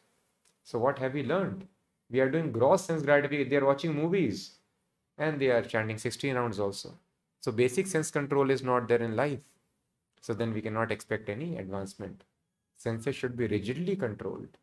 [0.65, 1.67] So what have we learned?
[2.09, 3.51] We are doing gross sense gratification.
[3.51, 4.53] They are watching movies
[5.19, 6.95] and they are chanting 16 rounds also.
[7.41, 9.41] So basic sense control is not there in life.
[10.23, 12.25] So then we cannot expect any advancement.
[12.79, 14.57] Senses should be rigidly controlled.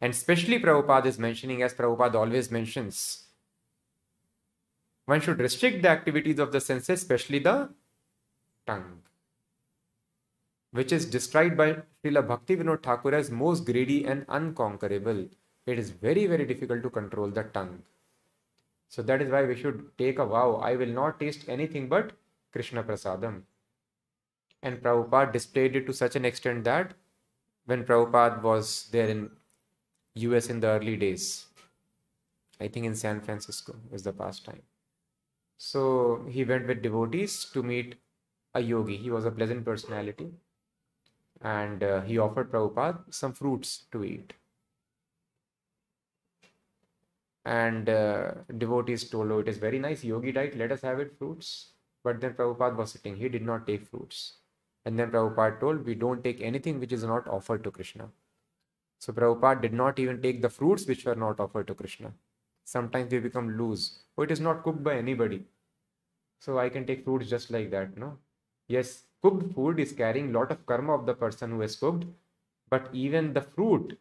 [0.00, 3.26] And especially Prabhupada is mentioning, as Prabhupada always mentions,
[5.10, 7.68] one should restrict the activities of the senses, especially the
[8.66, 9.02] tongue,
[10.70, 11.68] which is described by
[12.04, 15.26] Srila Bhakti Vinod Thakur as most greedy and unconquerable.
[15.66, 17.82] It is very, very difficult to control the tongue.
[18.88, 22.12] So that is why we should take a vow I will not taste anything but
[22.52, 23.42] Krishna Prasadam.
[24.62, 26.94] And Prabhupada displayed it to such an extent that
[27.66, 29.30] when Prabhupada was there in
[30.14, 31.46] US in the early days.
[32.60, 34.62] I think in San Francisco was the past time.
[35.62, 37.96] So he went with devotees to meet
[38.54, 38.96] a yogi.
[38.96, 40.30] He was a pleasant personality.
[41.42, 44.32] And uh, he offered Prabhupada some fruits to eat.
[47.44, 51.18] And uh, devotees told, Oh, it is very nice yogi diet, let us have it
[51.18, 51.72] fruits.
[52.02, 54.38] But then Prabhupada was sitting, he did not take fruits.
[54.86, 58.08] And then Prabhupada told, We don't take anything which is not offered to Krishna.
[58.98, 62.14] So Prabhupada did not even take the fruits which were not offered to Krishna.
[62.70, 63.98] Sometimes they become loose.
[64.16, 65.44] Oh, it is not cooked by anybody.
[66.38, 68.16] So I can take fruits just like that, no?
[68.68, 72.04] Yes, cooked food is carrying lot of karma of the person who has cooked.
[72.68, 73.98] But even the fruit,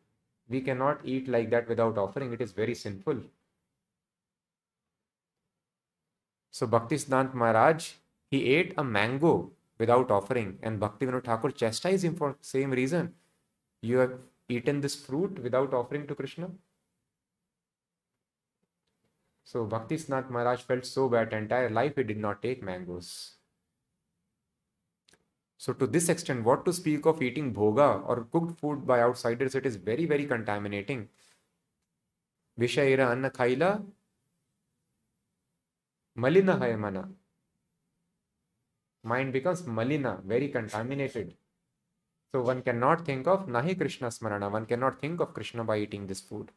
[0.47, 2.31] we cannot eat like that without offering.
[2.31, 3.23] It is very sinful.
[6.51, 7.93] So Bhaktisiddhanta Maharaj,
[8.29, 10.59] he ate a mango without offering.
[10.61, 13.15] And bhakti Bhaktivinoda Thakur chastised him for same reason.
[13.81, 16.51] You have eaten this fruit without offering to Krishna?
[19.51, 23.37] So Bhakti Maharaj felt so bad, entire life he did not take mangoes.
[25.57, 29.55] So to this extent, what to speak of eating bhoga or cooked food by outsiders,
[29.55, 31.09] it is very, very contaminating.
[32.59, 33.83] Vishaira anna khaila
[36.15, 37.09] malina mana.
[39.03, 41.33] Mind becomes malina, very contaminated.
[42.31, 46.05] So one cannot think of Nahi Krishna Smarana, one cannot think of Krishna by eating
[46.05, 46.51] this food.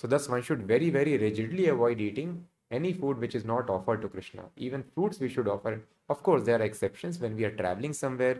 [0.00, 4.00] So thus one should very, very rigidly avoid eating any food which is not offered
[4.00, 4.44] to Krishna.
[4.56, 5.82] Even fruits we should offer.
[6.08, 8.38] Of course, there are exceptions when we are traveling somewhere.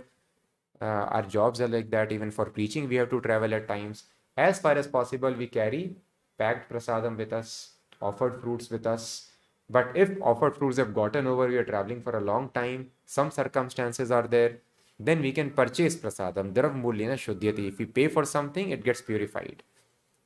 [0.81, 2.13] Uh, our jobs are like that.
[2.13, 4.05] Even for preaching, we have to travel at times.
[4.39, 5.97] As far as possible, we carry
[6.39, 9.31] packed prasadam with us, offered fruits with us.
[9.69, 13.31] But if offered fruits have gotten over, we are traveling for a long time, some
[13.31, 14.61] circumstances are there,
[14.99, 16.57] then we can purchase prasadam.
[16.57, 19.63] If we pay for something, it gets purified.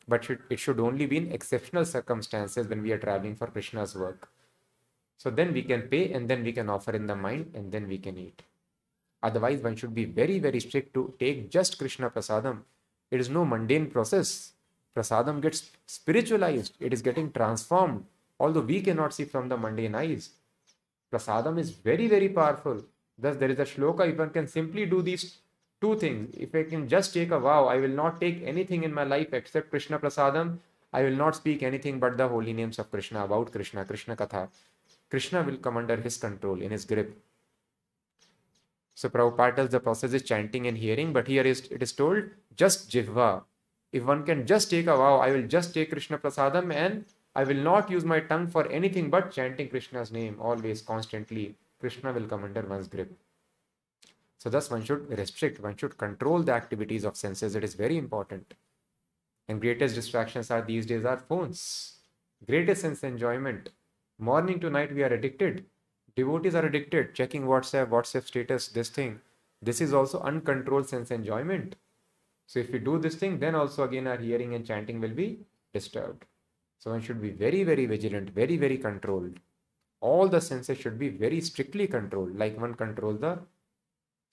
[0.07, 4.29] But it should only be in exceptional circumstances when we are traveling for Krishna's work.
[5.17, 7.89] So then we can pay and then we can offer in the mind and then
[7.89, 8.43] we can eat.
[9.23, 12.59] Otherwise, one should be very, very strict to take just Krishna prasadam.
[13.11, 14.53] It is no mundane process.
[14.95, 18.05] Prasadam gets spiritualized, it is getting transformed.
[18.39, 20.31] Although we cannot see from the mundane eyes,
[21.13, 22.85] prasadam is very, very powerful.
[23.17, 24.17] Thus, there is a shloka.
[24.17, 25.39] One can simply do these
[25.85, 28.95] two things, if I can just take a vow, I will not take anything in
[28.99, 30.59] my life except Krishna Prasadam.
[30.93, 34.49] I will not speak anything but the holy names of Krishna, about Krishna, Krishna Katha.
[35.11, 37.11] Krishna will come under his control, in his grip.
[38.95, 42.31] So Prabhupada tells the process is chanting and hearing, but here is it is told
[42.57, 43.43] just jihva.
[43.93, 47.45] If one can just take a vow, I will just take Krishna Prasadam and I
[47.45, 51.57] will not use my tongue for anything but chanting Krishna's name always, constantly.
[51.81, 53.13] Krishna will come under one's grip.
[54.45, 57.55] So thus one should restrict, one should control the activities of senses.
[57.55, 58.53] It is very important.
[59.49, 61.95] And greatest distractions are these days are phones.
[62.47, 63.71] Greatest sense enjoyment.
[64.19, 65.65] Morning to night we are addicted.
[66.15, 67.15] Devotees are addicted.
[67.15, 69.19] Checking WhatsApp, WhatsApp status, this thing.
[69.63, 71.77] This is also uncontrolled sense enjoyment.
[72.47, 75.39] So if we do this thing, then also again our hearing and chanting will be
[75.73, 76.27] disturbed.
[76.81, 79.41] So one should be very, very vigilant, very, very controlled
[80.05, 83.39] all the senses should be very strictly controlled, like one control the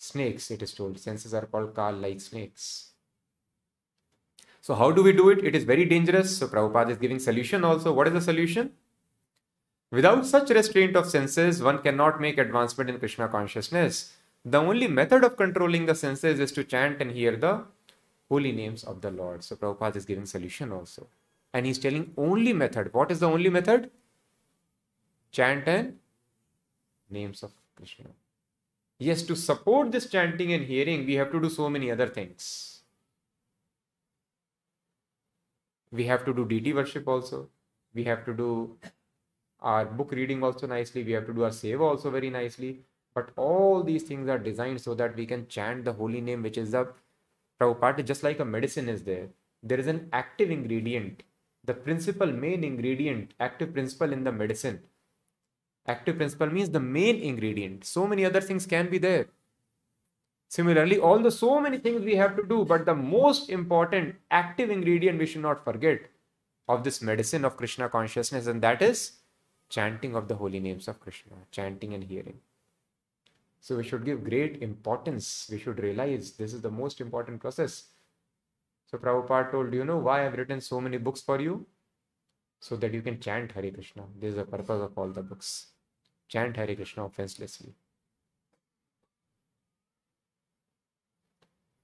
[0.01, 0.99] snakes, it is told.
[0.99, 2.89] Senses are called Kaal like snakes.
[4.59, 5.43] So how do we do it?
[5.43, 6.37] It is very dangerous.
[6.37, 7.93] So Prabhupada is giving solution also.
[7.93, 8.71] What is the solution?
[9.91, 14.13] Without such restraint of senses, one cannot make advancement in Krishna consciousness.
[14.43, 17.65] The only method of controlling the senses is to chant and hear the
[18.29, 19.43] holy names of the Lord.
[19.43, 21.07] So Prabhupada is giving solution also.
[21.53, 22.93] And he's telling only method.
[22.93, 23.91] What is the only method?
[25.31, 25.97] Chant and
[27.09, 28.09] names of Krishna.
[29.01, 32.83] Yes, to support this chanting and hearing, we have to do so many other things.
[35.91, 37.49] We have to do deity worship also.
[37.95, 38.77] We have to do
[39.59, 41.03] our book reading also nicely.
[41.03, 42.81] We have to do our seva also very nicely.
[43.15, 46.59] But all these things are designed so that we can chant the holy name, which
[46.59, 46.93] is the
[47.59, 49.29] Prabhupada, just like a medicine is there.
[49.63, 51.23] There is an active ingredient,
[51.65, 54.83] the principal main ingredient, active principle in the medicine.
[55.87, 57.85] Active principle means the main ingredient.
[57.85, 59.27] So many other things can be there.
[60.47, 64.69] Similarly, all the so many things we have to do, but the most important active
[64.69, 66.01] ingredient we should not forget
[66.67, 69.13] of this medicine of Krishna consciousness, and that is
[69.69, 72.39] chanting of the holy names of Krishna, chanting and hearing.
[73.61, 75.47] So we should give great importance.
[75.49, 77.85] We should realize this is the most important process.
[78.87, 81.65] So Prabhupada told, you know why I've written so many books for you?
[82.59, 84.03] So that you can chant Hare Krishna.
[84.19, 85.67] This is the purpose of all the books.
[86.31, 87.73] Chant Hare Krishna offenselessly.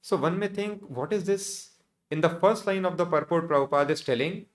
[0.02, 1.72] So one may think, what is this?
[2.10, 4.46] In the first line of the purport, Prabhupada is telling,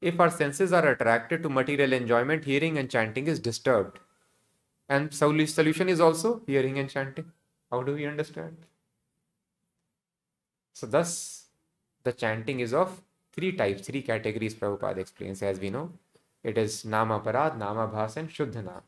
[0.00, 3.98] if our senses are attracted to material enjoyment, hearing and chanting is disturbed.
[4.88, 7.30] And solution is also hearing and chanting.
[7.70, 8.56] How do we understand?
[10.72, 11.44] So thus,
[12.02, 13.02] the chanting is of
[13.34, 15.92] three types, three categories Prabhupada explains as we know.
[16.42, 18.80] It is Nama Parad, Nama Bhas and Shuddhana.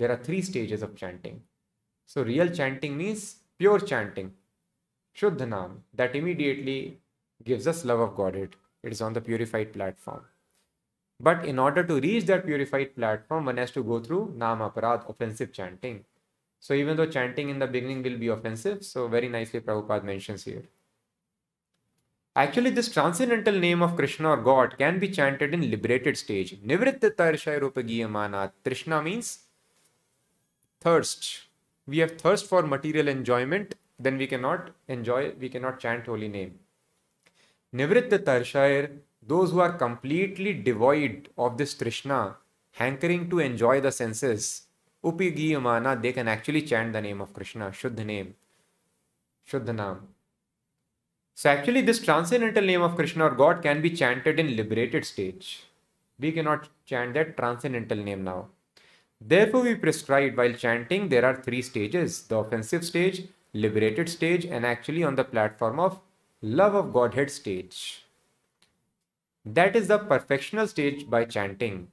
[0.00, 1.42] There are three stages of chanting.
[2.06, 4.32] So real chanting means pure chanting.
[5.14, 7.00] Shuddhanam, that immediately
[7.44, 8.56] gives us love of Godhead.
[8.82, 10.22] It is on the purified platform.
[11.20, 15.06] But in order to reach that purified platform, one has to go through Nama Parad,
[15.06, 16.06] offensive chanting.
[16.60, 20.44] So even though chanting in the beginning will be offensive, so very nicely Prabhupada mentions
[20.44, 20.64] here.
[22.34, 26.58] Actually, this transcendental name of Krishna or God can be chanted in liberated stage.
[26.62, 28.52] Nivritta Tarshair Upagiyamana.
[28.64, 29.40] Trishna means
[30.80, 31.42] thirst.
[31.86, 36.58] We have thirst for material enjoyment, then we cannot enjoy, we cannot chant holy name.
[37.74, 38.90] Nivritta Tarshair
[39.22, 42.36] those who are completely devoid of this Trishna,
[42.72, 44.62] hankering to enjoy the senses,
[45.04, 48.34] Upagiyamana, they can actually chant the name of Krishna, Shuddha name,
[49.50, 49.98] Shuddhanam.
[51.34, 55.64] So actually this transcendental name of Krishna or God can be chanted in liberated stage.
[56.18, 58.48] We cannot chant that transcendental name now.
[59.20, 64.64] Therefore we prescribed while chanting there are three stages, the offensive stage, liberated stage and
[64.64, 66.00] actually on the platform of
[66.40, 68.06] love of Godhead stage.
[69.44, 71.88] That is the perfectional stage by chanting.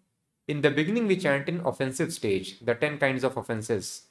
[0.47, 4.03] In the beginning, we chant in offensive stage, the 10 kinds of offenses.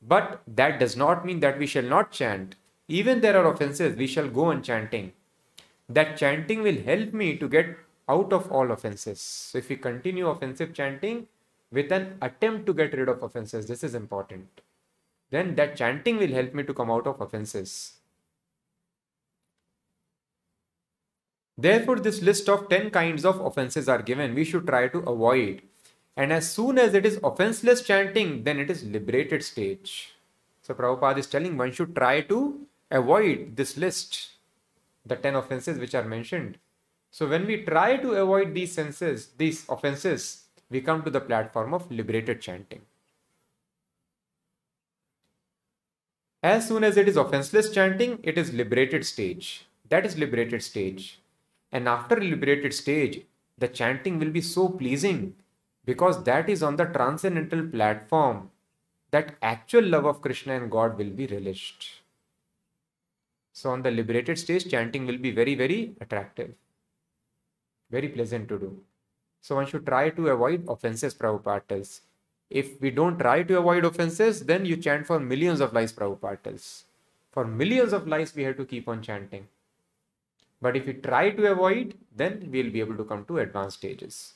[0.00, 2.56] But that does not mean that we shall not chant.
[2.88, 5.12] Even there are offenses, we shall go on chanting.
[5.88, 7.76] That chanting will help me to get
[8.08, 9.20] out of all offenses.
[9.20, 11.28] So if we continue offensive chanting
[11.72, 14.60] with an attempt to get rid of offenses, this is important.
[15.30, 17.94] Then that chanting will help me to come out of offenses.
[21.56, 25.62] Therefore, this list of 10 kinds of offenses are given, we should try to avoid.
[26.16, 30.14] And as soon as it is offenseless chanting, then it is liberated stage.
[30.62, 34.32] So Prabhupada is telling one should try to avoid this list,
[35.06, 36.58] the 10 offenses which are mentioned.
[37.10, 40.41] So when we try to avoid these senses, these offenses,
[40.72, 42.82] we come to the platform of liberated chanting.
[46.42, 49.66] As soon as it is offenseless chanting, it is liberated stage.
[49.88, 51.20] That is liberated stage.
[51.70, 53.24] And after liberated stage,
[53.58, 55.36] the chanting will be so pleasing
[55.84, 58.50] because that is on the transcendental platform
[59.10, 62.02] that actual love of Krishna and God will be relished.
[63.52, 66.54] So on the liberated stage, chanting will be very, very attractive,
[67.90, 68.80] very pleasant to do.
[69.42, 72.00] So one should try to avoid offenses, Prabhupada tells.
[72.48, 76.42] If we don't try to avoid offenses, then you chant for millions of lives, Prabhupada
[76.42, 76.84] tells.
[77.32, 79.48] For millions of lives, we have to keep on chanting.
[80.60, 84.34] But if we try to avoid, then we'll be able to come to advanced stages.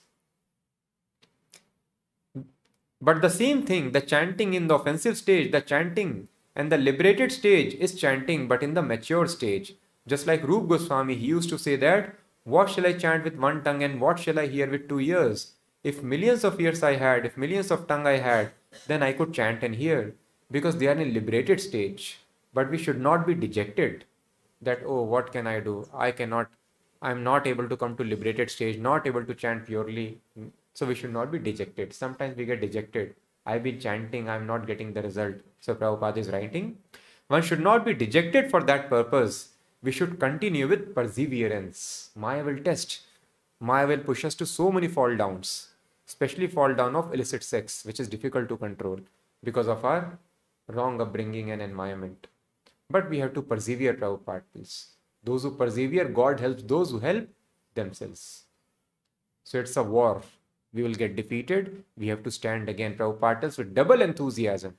[3.00, 7.30] But the same thing, the chanting in the offensive stage, the chanting and the liberated
[7.30, 9.74] stage is chanting, but in the mature stage.
[10.08, 12.16] Just like Rup Goswami, he used to say that,
[12.46, 15.54] what shall I chant with one tongue and what shall I hear with two ears?
[15.82, 18.52] If millions of ears I had, if millions of tongue I had,
[18.86, 20.14] then I could chant and hear
[20.50, 22.20] because they are in liberated stage.
[22.54, 24.04] But we should not be dejected
[24.62, 25.88] that, oh, what can I do?
[25.92, 26.48] I cannot,
[27.02, 30.18] I'm not able to come to liberated stage, not able to chant purely.
[30.72, 31.92] So we should not be dejected.
[31.92, 33.16] Sometimes we get dejected.
[33.44, 35.34] I've been chanting, I'm not getting the result.
[35.58, 36.78] So Prabhupada is writing,
[37.26, 39.48] one should not be dejected for that purpose.
[39.86, 42.10] We should continue with perseverance.
[42.16, 43.02] Maya will test.
[43.60, 45.68] Maya will push us to so many fall downs,
[46.08, 48.98] especially fall down of illicit sex, which is difficult to control
[49.44, 50.18] because of our
[50.66, 52.26] wrong upbringing and environment.
[52.90, 54.88] But we have to persevere, Prabhupada please.
[55.22, 57.28] Those who persevere, God helps those who help
[57.74, 58.42] themselves.
[59.44, 60.20] So it's a war.
[60.74, 61.84] We will get defeated.
[61.96, 64.76] We have to stand again, Prabhupada with double enthusiasm.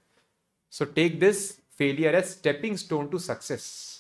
[0.70, 3.97] So take this failure as stepping stone to success.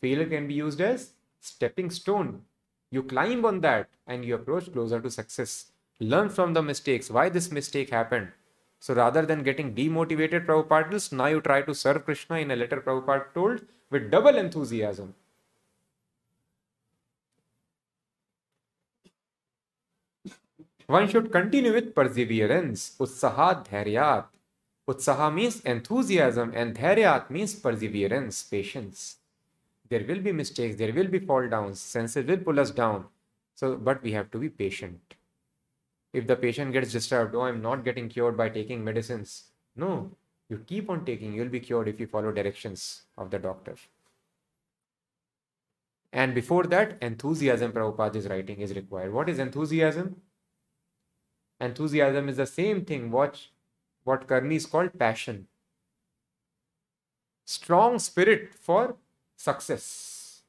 [0.00, 2.42] Failure can be used as stepping stone.
[2.90, 5.72] You climb on that and you approach closer to success.
[6.00, 7.10] Learn from the mistakes.
[7.10, 8.32] Why this mistake happened?
[8.80, 12.80] So rather than getting demotivated, Prabhupada, now you try to serve Krishna in a letter
[12.80, 15.14] Prabhupada told with double enthusiasm.
[20.86, 22.96] One should continue with perseverance.
[22.98, 24.24] Utsaha dhairyat.
[24.88, 29.19] Utsaha means enthusiasm and dhairyat means perseverance, patience.
[29.90, 33.06] There will be mistakes, there will be fall downs, senses will pull us down.
[33.54, 35.16] So, but we have to be patient
[36.12, 39.44] if the patient gets disturbed, oh, I'm not getting cured by taking medicines.
[39.76, 40.10] No,
[40.48, 43.76] you keep on taking, you'll be cured if you follow directions of the doctor.
[46.12, 49.12] And before that, enthusiasm, Prabhupada is writing, is required.
[49.12, 50.16] What is enthusiasm?
[51.60, 53.12] Enthusiasm is the same thing.
[53.12, 53.52] Watch
[54.02, 55.46] what Karni is called passion.
[57.44, 58.96] Strong spirit for
[59.40, 60.42] success.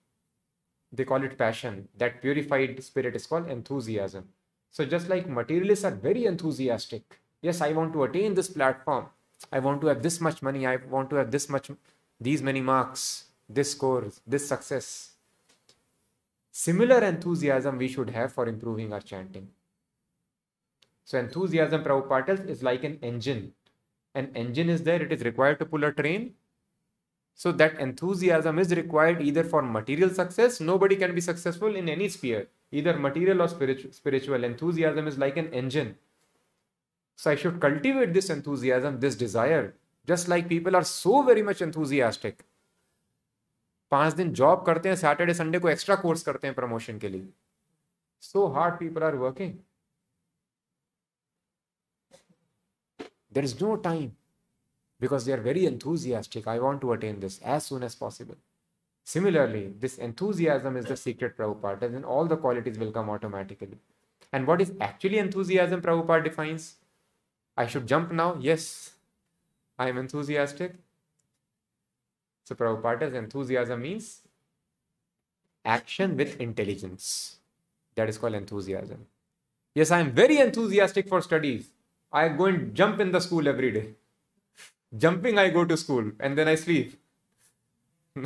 [0.92, 1.88] They call it passion.
[1.98, 4.28] That purified spirit is called enthusiasm.
[4.70, 7.20] So just like materialists are very enthusiastic.
[7.42, 9.06] Yes, I want to attain this platform.
[9.52, 10.68] I want to have this much money.
[10.68, 11.72] I want to have this much,
[12.20, 15.12] these many marks, this score, this success.
[16.52, 19.48] Similar enthusiasm we should have for improving our chanting.
[21.06, 23.54] So enthusiasm, Prabhupada is like an engine.
[24.14, 26.34] An engine is there, it is required to pull a train.
[27.35, 30.61] So that enthusiasm is required either for material success.
[30.61, 34.45] Nobody can be successful in any sphere either material or spiritual, spiritual.
[34.45, 35.97] Enthusiasm is like an engine.
[37.17, 39.75] So I should cultivate this enthusiasm, this desire.
[40.07, 42.45] Just like people are so very much enthusiastic.
[43.91, 47.29] पांच दिन job करते हैं Saturday Sunday को extra course करते हैं promotion के लिए
[48.21, 49.53] so hard people are working
[53.37, 54.11] there is no time
[55.02, 56.48] because they are very enthusiastic.
[56.48, 58.36] I want to attain this as soon as possible.
[59.04, 63.80] Similarly, this enthusiasm is the secret Prabhupada, and then all the qualities will come automatically.
[64.32, 66.76] And what is actually enthusiasm, Prabhupada defines?
[67.58, 68.38] I should jump now?
[68.40, 68.92] Yes,
[69.78, 70.76] I am enthusiastic.
[72.46, 74.22] So, Prabhupada's enthusiasm means
[75.66, 77.38] action with intelligence.
[77.96, 79.08] That is called enthusiasm.
[79.74, 81.72] Yes, I am very enthusiastic for studies.
[82.14, 83.96] I go and jump in the school every day.
[84.98, 87.00] Jumping, I go to school and then I sleep.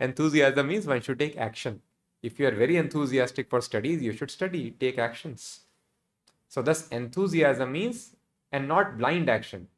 [0.00, 1.80] Enthusiasm means one should take action.
[2.22, 5.60] If you are very enthusiastic for studies, you should study, take actions.
[6.48, 8.14] So, thus, enthusiasm means
[8.52, 9.68] and not blind action.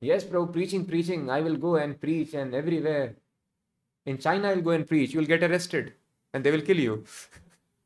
[0.00, 1.30] Yes, bro, preaching, preaching.
[1.30, 3.14] I will go and preach and everywhere.
[4.04, 5.14] In China, I'll go and preach.
[5.14, 5.94] You'll get arrested
[6.34, 7.04] and they will kill you.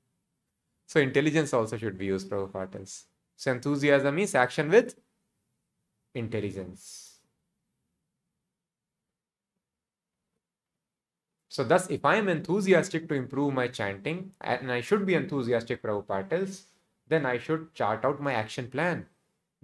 [0.87, 3.05] so, intelligence also should be used, Prabhupada tells.
[3.37, 4.97] So, enthusiasm means action with
[6.16, 7.20] intelligence.
[11.48, 15.82] So thus, if I am enthusiastic to improve my chanting, and I should be enthusiastic,
[15.82, 16.64] Prabhupada tells,
[17.08, 19.06] then I should chart out my action plan.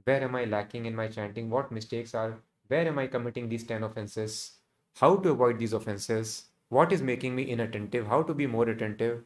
[0.04, 1.50] Where am I lacking in my chanting?
[1.50, 2.38] What mistakes are?
[2.68, 4.52] Where am I committing these 10 offenses?
[4.96, 6.44] How to avoid these offenses?
[6.70, 8.06] What is making me inattentive?
[8.06, 9.24] How to be more attentive?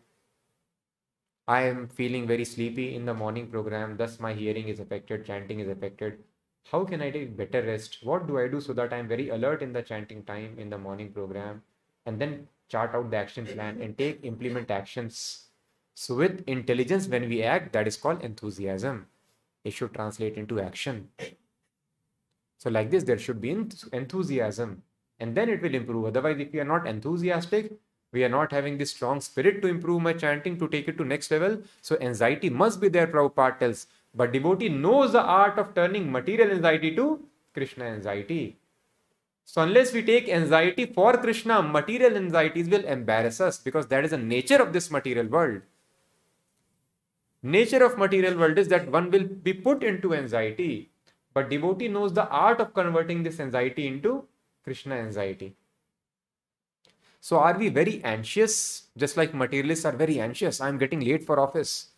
[1.47, 5.61] I am feeling very sleepy in the morning program, thus my hearing is affected, chanting
[5.61, 6.25] is affected.
[6.71, 7.99] How can I take better rest?
[8.03, 10.71] What do I do so that I am very alert in the chanting time in
[10.71, 11.63] the morning program?
[12.05, 15.45] And then chart out the action plan and take implement actions
[15.95, 19.07] so with intelligence when we act that is called enthusiasm
[19.65, 21.09] it should translate into action
[22.59, 23.51] so like this there should be
[23.93, 24.83] enthusiasm
[25.21, 27.73] and then it will improve otherwise if we are not enthusiastic
[28.13, 31.05] we are not having this strong spirit to improve my chanting to take it to
[31.05, 33.87] next level so anxiety must be there Prabhupada tells
[34.17, 37.09] but devotee knows the art of turning material anxiety to
[37.55, 38.43] krishna anxiety
[39.49, 44.11] so unless we take anxiety for Krishna, material anxieties will embarrass us because that is
[44.11, 45.63] the nature of this material world.
[47.45, 50.91] Nature of material world is that one will be put into anxiety,
[51.33, 54.25] but devotee knows the art of converting this anxiety into
[54.65, 55.55] Krishna anxiety.
[57.21, 58.89] So are we very anxious?
[58.97, 60.61] Just like materialists are very anxious.
[60.61, 61.91] I'm getting late for office.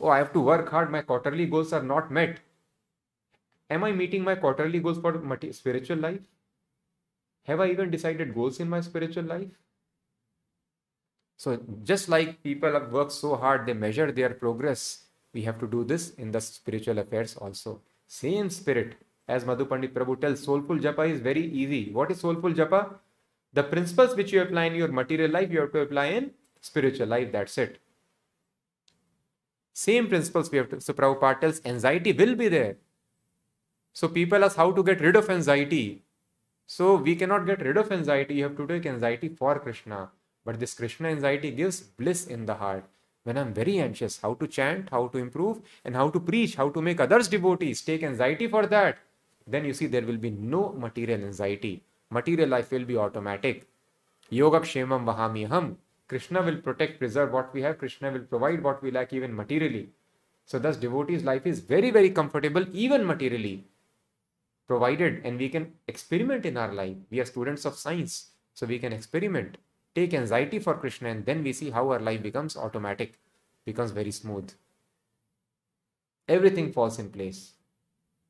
[0.00, 0.90] Oh, I have to work hard.
[0.90, 2.40] My quarterly goals are not met.
[3.70, 5.12] Am I meeting my quarterly goals for
[5.52, 6.22] spiritual life?
[7.44, 9.48] Have I even decided goals in my spiritual life?
[11.36, 15.04] So just like people have worked so hard, they measure their progress.
[15.32, 17.82] We have to do this in the spiritual affairs also.
[18.06, 18.96] Same spirit.
[19.28, 21.92] As Madhu Pandit Prabhu tells, soulful japa is very easy.
[21.92, 22.94] What is soulful japa?
[23.52, 27.08] The principles which you apply in your material life, you have to apply in spiritual
[27.08, 27.30] life.
[27.30, 27.78] That's it.
[29.78, 30.80] Same principles we have to.
[30.80, 32.78] So Prabhupada tells anxiety will be there.
[33.92, 36.02] So people ask how to get rid of anxiety.
[36.66, 38.34] So we cannot get rid of anxiety.
[38.34, 40.10] You have to take anxiety for Krishna.
[40.44, 42.84] But this Krishna anxiety gives bliss in the heart.
[43.22, 46.70] When I'm very anxious, how to chant, how to improve, and how to preach, how
[46.70, 48.98] to make others devotees, take anxiety for that.
[49.46, 51.84] Then you see there will be no material anxiety.
[52.10, 53.68] Material life will be automatic.
[54.28, 55.76] Yoga Kshemam Vahamyaham.
[56.08, 57.78] Krishna will protect, preserve what we have.
[57.78, 59.90] Krishna will provide what we lack even materially.
[60.46, 63.66] So thus devotee's life is very, very comfortable even materially.
[64.66, 66.96] Provided and we can experiment in our life.
[67.10, 68.30] We are students of science.
[68.54, 69.58] So we can experiment
[69.98, 73.18] take anxiety for Krishna, and then we see how our life becomes automatic,
[73.64, 74.50] becomes very smooth.
[76.28, 77.52] Everything falls in place.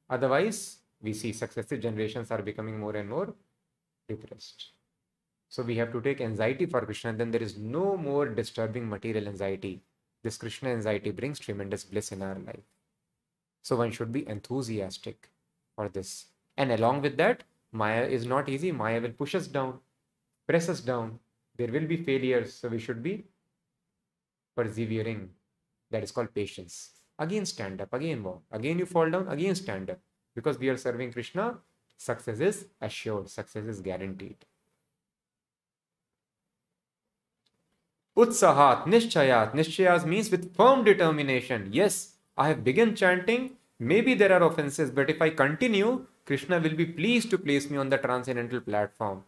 [0.09, 3.35] Otherwise, we see successive generations are becoming more and more
[4.09, 4.69] depressed.
[5.49, 8.89] So we have to take anxiety for Krishna, and then there is no more disturbing
[8.89, 9.83] material anxiety.
[10.23, 12.65] This Krishna anxiety brings tremendous bliss in our life.
[13.63, 15.31] So one should be enthusiastic
[15.75, 16.27] for this.
[16.57, 18.73] And along with that, Maya is not easy.
[18.73, 19.79] Maya will push us down,
[20.47, 21.19] press us down,
[21.57, 23.25] there will be failures, so we should be
[24.57, 25.31] persevering.
[25.91, 26.91] That is called patience.
[27.19, 28.43] Again, stand up, again walk.
[28.53, 29.99] Again, you fall down, again, stand up.
[30.35, 31.59] Because we are serving Krishna,
[31.97, 34.45] success is assured, success is guaranteed.
[38.25, 39.55] Utsahat, Nishchayat.
[39.55, 41.69] Nishchayat means with firm determination.
[41.73, 43.51] Yes, I have begun chanting.
[43.79, 47.79] Maybe there are offenses, but if I continue, Krishna will be pleased to place me
[47.79, 49.25] on the transcendental platform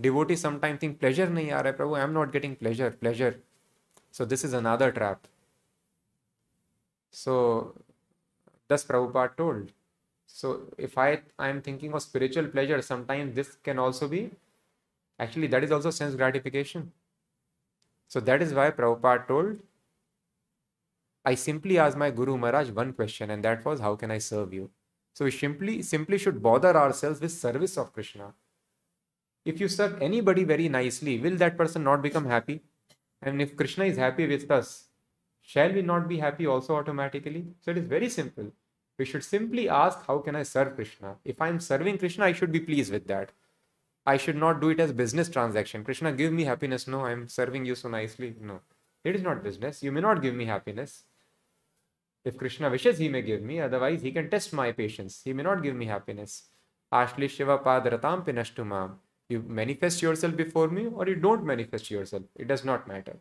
[0.00, 3.32] Devotees sometimes think pleasure nahi aa prabhu i am not getting pleasure pleasure
[4.18, 5.28] so this is another trap
[7.22, 7.36] so
[8.72, 9.70] thus prabhupada told
[10.38, 10.52] so
[10.88, 11.08] if i
[11.46, 14.22] i am thinking of spiritual pleasure sometimes this can also be
[15.26, 16.90] actually that is also sense gratification
[18.08, 19.58] so that is why prabhupada told
[21.24, 24.54] i simply asked my guru maharaj one question and that was how can i serve
[24.60, 24.70] you
[25.14, 28.32] so we simply simply should bother ourselves with service of krishna
[29.44, 32.62] if you serve anybody very nicely, will that person not become happy?
[33.20, 34.84] And if Krishna is happy with us,
[35.42, 37.48] shall we not be happy also automatically?
[37.60, 38.52] So it is very simple.
[38.98, 41.16] We should simply ask, How can I serve Krishna?
[41.24, 43.32] If I am serving Krishna, I should be pleased with that.
[44.06, 45.82] I should not do it as business transaction.
[45.82, 46.86] Krishna, give me happiness.
[46.86, 48.34] No, I am serving you so nicely.
[48.40, 48.60] No,
[49.02, 49.82] it is not business.
[49.82, 51.04] You may not give me happiness.
[52.24, 53.60] If Krishna wishes, he may give me.
[53.60, 55.22] Otherwise, he can test my patience.
[55.24, 56.44] He may not give me happiness.
[56.92, 58.92] Ashlishyava Padaratam Pinashtumam.
[59.28, 62.24] You manifest yourself before me or you don't manifest yourself.
[62.36, 63.16] It does not matter.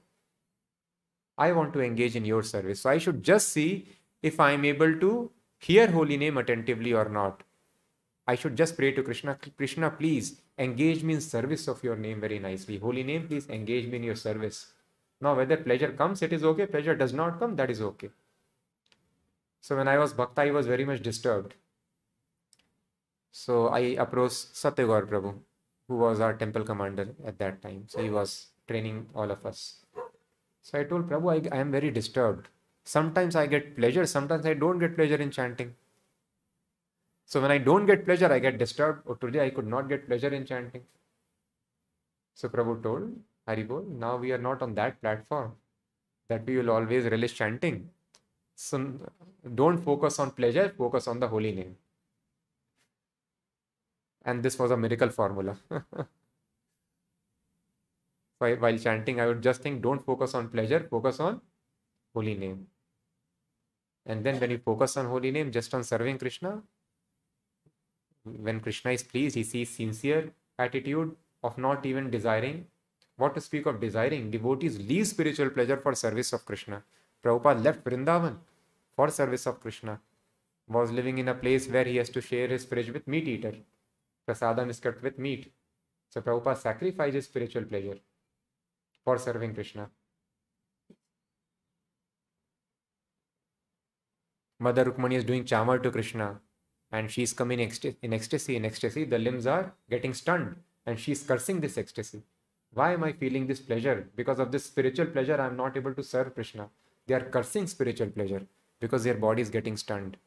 [1.38, 2.82] I want to engage in your service.
[2.82, 3.88] So I should just see
[4.22, 7.44] if I am able to hear holy name attentively or not.
[8.28, 12.20] I should just pray to Krishna, Krishna, please engage me in service of your name
[12.22, 12.78] very nicely.
[12.78, 14.74] Holy name, please engage me in your service.
[15.22, 16.66] Now, whether pleasure comes, it is okay.
[16.66, 18.10] Pleasure does not come, that is okay.
[19.62, 21.54] So when I was Bhakta, I was very much disturbed.
[23.32, 25.36] So I approached Satyagar Prabhu
[25.88, 27.86] who was our temple commander at that time.
[27.88, 29.78] So he was training all of us.
[30.62, 32.48] So I told Prabhu, I, I am very disturbed.
[32.86, 35.76] Sometimes I get pleasure, sometimes I don't get pleasure in chanting.
[37.26, 39.02] So when I don't get pleasure, I get disturbed.
[39.06, 40.84] Or oh, today I could not get pleasure in chanting.
[42.36, 43.12] So Prabhu told
[43.48, 45.54] Haribol, now we are not on that platform
[46.30, 47.90] that we will always relish chanting.
[48.56, 49.00] So
[49.56, 51.76] don't focus on pleasure, focus on the holy name
[54.26, 55.58] and this was a miracle formula.
[58.40, 61.40] While chanting, I would just think, don't focus on pleasure, focus on
[62.14, 62.68] holy name.
[64.06, 66.62] And then when you focus on holy name, just on serving Krishna,
[68.24, 72.68] when Krishna is pleased, he sees sincere attitude of not even desiring.
[73.18, 74.32] What to speak of desiring?
[74.32, 76.84] Devotees leave spiritual pleasure for service of Krishna.
[77.24, 78.38] Prabhupada left Vrindavan
[78.96, 80.00] for service of Krishna.
[80.68, 83.54] Was living in a place where he has to share his fridge with meat eater
[84.28, 85.52] prasadam is cut with meat.
[86.10, 87.98] So Prabhupada sacrifices spiritual pleasure
[89.04, 89.90] for serving Krishna.
[94.60, 96.40] Mother Rukmani is doing chamar to Krishna
[96.94, 98.56] and she's coming in ecstasy.
[98.56, 102.22] In ecstasy, the limbs are getting stunned and she's cursing this ecstasy.
[102.72, 104.08] Why am I feeling this pleasure?
[104.16, 106.70] Because of this spiritual pleasure, I'm not able to serve Krishna.
[107.08, 108.44] They are cursing spiritual pleasure
[108.80, 110.18] because their body is getting stunned.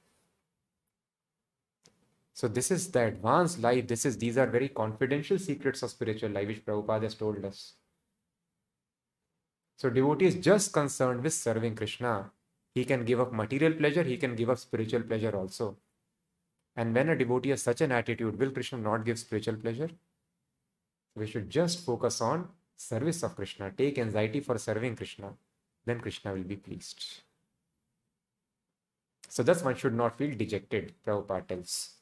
[2.34, 3.86] So this is the advanced life.
[3.86, 7.74] This is these are very confidential secrets of spiritual life which Prabhupada has told us.
[9.76, 12.30] So devotee is just concerned with serving Krishna.
[12.74, 15.76] He can give up material pleasure, he can give up spiritual pleasure also.
[16.76, 19.90] And when a devotee has such an attitude, will Krishna not give spiritual pleasure?
[21.14, 23.70] We should just focus on service of Krishna.
[23.70, 25.32] Take anxiety for serving Krishna.
[25.86, 27.22] Then Krishna will be pleased.
[29.28, 31.94] So thus one should not feel dejected, Prabhupada tells.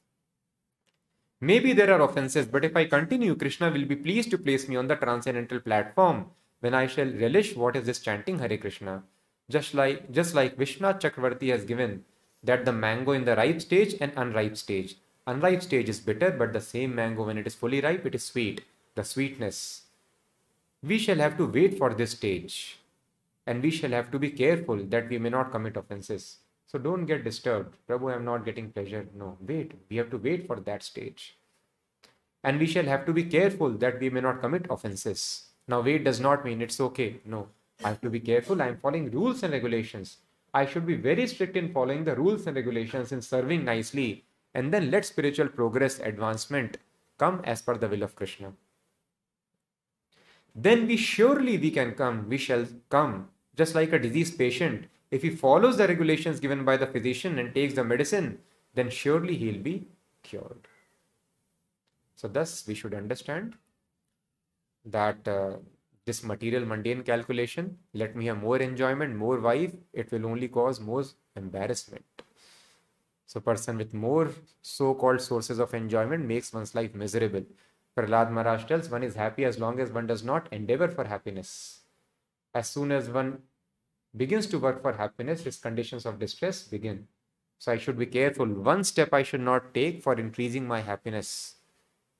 [1.40, 4.76] Maybe there are offenses, but if I continue, Krishna will be pleased to place me
[4.76, 6.26] on the transcendental platform
[6.60, 9.02] when I shall relish what is this chanting Hare Krishna.
[9.50, 12.04] Just like just like Vishwanath Chakravarti has given
[12.44, 14.96] that the mango in the ripe stage and unripe stage.
[15.26, 18.24] Unripe stage is bitter, but the same mango when it is fully ripe, it is
[18.24, 18.62] sweet.
[18.94, 19.82] The sweetness.
[20.82, 22.78] We shall have to wait for this stage.
[23.46, 26.36] And we shall have to be careful that we may not commit offenses.
[26.66, 27.76] So don't get disturbed.
[27.88, 29.06] Prabhu, I am not getting pleasure.
[29.14, 29.72] No, wait.
[29.88, 31.36] We have to wait for that stage.
[32.42, 35.44] And we shall have to be careful that we may not commit offenses.
[35.66, 37.20] Now, wait does not mean it's okay.
[37.24, 37.48] No,
[37.82, 38.60] I have to be careful.
[38.60, 40.18] I am following rules and regulations.
[40.54, 44.24] I should be very strict in following the rules and regulations in serving nicely,
[44.54, 46.78] and then let spiritual progress, advancement
[47.18, 48.52] come as per the will of Krishna.
[50.54, 54.86] Then we surely we can come, we shall come, just like a diseased patient.
[55.10, 58.38] If he follows the regulations given by the physician and takes the medicine,
[58.74, 59.88] then surely he'll be
[60.22, 60.68] cured.
[62.14, 63.54] So, thus we should understand
[64.84, 65.56] that uh,
[66.06, 70.80] this material mundane calculation let me have more enjoyment more wife it will only cause
[70.80, 71.04] more
[71.36, 72.04] embarrassment.
[73.26, 74.30] So person with more
[74.62, 77.44] so-called sources of enjoyment makes one's life miserable.
[77.96, 81.80] Prahlad maharaj tells one is happy as long as one does not endeavor for happiness.
[82.54, 83.38] As soon as one
[84.16, 87.08] begins to work for happiness his conditions of distress begin.
[87.58, 88.46] So i should be careful.
[88.46, 91.56] One step i should not take for increasing my happiness.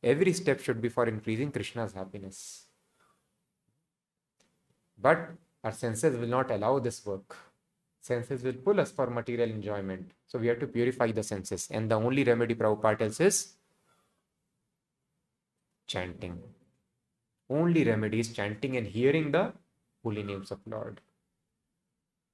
[0.03, 2.64] Every step should be for increasing krishna's happiness
[5.01, 5.31] but
[5.63, 7.37] our senses will not allow this work.
[8.01, 10.11] Senses will pull us for material enjoyment.
[10.27, 11.69] So we have to purify the senses.
[11.71, 13.55] And the only remedy Prabhupada tells is
[15.87, 16.39] chanting.
[17.49, 19.53] Only remedy is chanting and hearing the
[20.03, 21.01] holy names of Lord.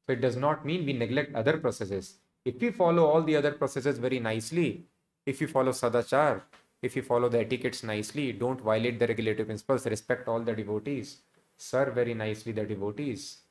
[0.07, 2.17] So it does not mean we neglect other processes.
[2.45, 4.87] If we follow all the other processes very nicely,
[5.27, 6.43] if you follow sadachar,
[6.83, 11.19] if you follow the etiquettes nicely, don't violate the regulative principles, respect all the devotees,
[11.61, 13.43] serve very nicely the devotees.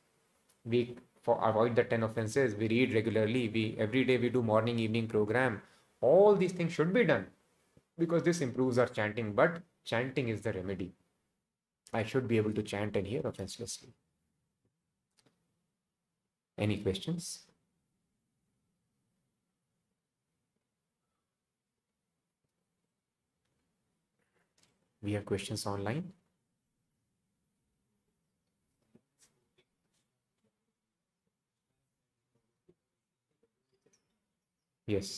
[0.64, 4.78] We for avoid the 10 offenses, we read regularly, we every day we do morning
[4.78, 5.62] evening program.
[6.00, 7.26] All these things should be done
[7.98, 10.92] because this improves our chanting, but chanting is the remedy.
[11.92, 13.92] I should be able to chant and hear offenselessly.
[16.58, 17.46] Any questions?
[25.02, 26.12] We have questions online.
[34.90, 35.08] Yes.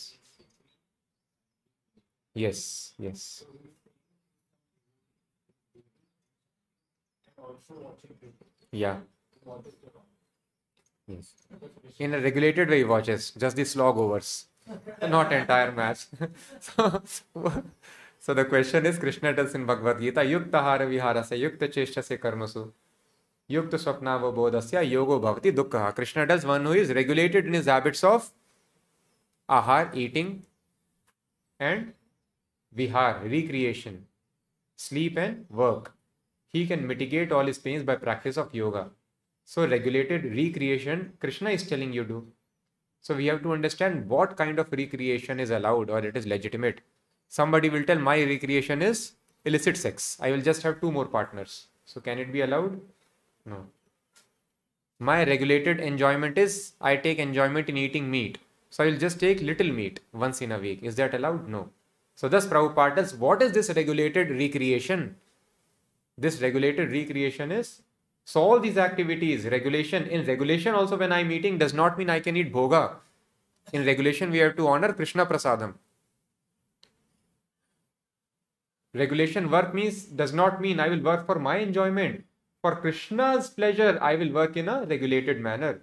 [2.34, 3.44] Yes, yes.
[8.70, 8.96] Yeah.
[11.06, 11.32] Yes.
[11.98, 14.44] In a regulated way, watches just the slog overs,
[15.08, 16.06] not entire match.
[16.60, 17.02] so,
[18.18, 22.18] so the question is Krishna tells in Bhagavad Gita, Yukta hara viharasya, Yukta cheshta se
[22.18, 22.70] karmasu,
[23.50, 25.94] Yukta swapnavabodhasya, yogo bhavati dukkha.
[25.94, 28.30] Krishna tells one who is regulated in his habits of
[29.56, 30.30] ahar, eating,
[31.60, 31.92] and
[32.76, 34.06] vihar, recreation,
[34.76, 35.92] sleep and work.
[36.48, 38.90] He can mitigate all his pains by practice of yoga.
[39.44, 42.26] So regulated recreation, Krishna is telling you to.
[43.00, 46.80] So we have to understand what kind of recreation is allowed or it is legitimate.
[47.28, 49.12] Somebody will tell my recreation is
[49.44, 50.16] illicit sex.
[50.20, 51.66] I will just have two more partners.
[51.84, 52.80] So can it be allowed?
[53.44, 53.66] No.
[54.98, 58.38] My regulated enjoyment is I take enjoyment in eating meat.
[58.72, 60.82] So I will just take little meat once in a week.
[60.82, 61.46] Is that allowed?
[61.46, 61.68] No.
[62.14, 65.16] So thus Prabhupada tells, what is this regulated recreation?
[66.16, 67.82] This regulated recreation is,
[68.24, 72.20] so all these activities, regulation, in regulation also when I'm eating does not mean I
[72.20, 72.94] can eat bhoga.
[73.74, 75.74] In regulation we have to honor Krishna Prasadam.
[78.94, 82.24] Regulation work means, does not mean I will work for my enjoyment.
[82.62, 85.82] For Krishna's pleasure, I will work in a regulated manner.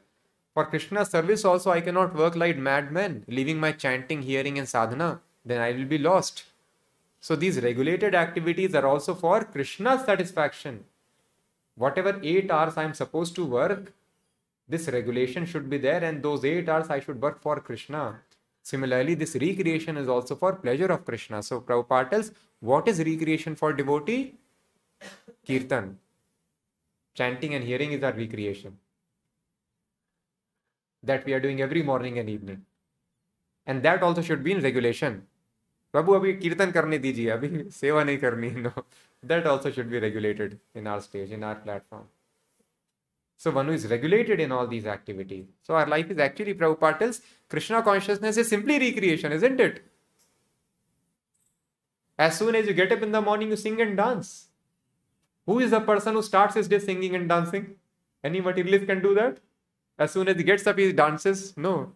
[0.60, 5.22] For Krishna's service also I cannot work like madman, leaving my chanting, hearing and sadhana,
[5.46, 6.44] then I will be lost.
[7.22, 10.84] So these regulated activities are also for Krishna's satisfaction.
[11.84, 13.94] whatever eight hours I'm supposed to work,
[14.68, 18.20] this regulation should be there, and those eight hours I should work for Krishna.
[18.62, 21.42] Similarly, this recreation is also for pleasure of Krishna.
[21.42, 24.36] So Prabhupada tells, what is recreation for devotee?
[25.48, 25.98] Kirtan.
[27.16, 28.78] Chanting and hearing is our recreation
[31.04, 32.66] that we are doing every morning and evening.
[33.66, 35.24] And that also should be in regulation.
[35.92, 37.26] Babu abhi kirtan karne diji.
[37.26, 38.74] abhi seva nahi karni no.
[39.24, 42.08] That also should be regulated in our stage in our platform.
[43.38, 45.46] So one who is regulated in all these activities.
[45.62, 49.84] So our life is actually prabhupada tells krishna consciousness is simply recreation isn't it?
[52.18, 54.48] As soon as you get up in the morning you sing and dance.
[55.46, 57.76] Who is the person who starts his day singing and dancing?
[58.24, 59.40] Any materialist can do that?
[60.00, 61.56] As soon as he gets up, he dances?
[61.58, 61.92] No.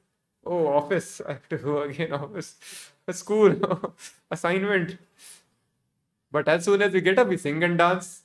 [0.46, 1.22] Oh, office.
[1.28, 2.12] I have to go again.
[2.14, 2.58] Office
[3.08, 3.56] a school,
[4.32, 4.98] assignment.
[6.32, 8.24] But as soon as we get up, we sing and dance.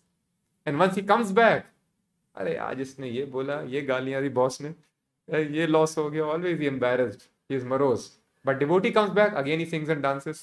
[0.64, 1.66] And once he comes back,
[2.36, 4.68] अरे आज इसने ये बोला ये गालियाँ दी boss ने
[5.36, 8.04] ये loss हो गया always embarrassed he is morose
[8.48, 10.42] but devotee comes back again he sings and dances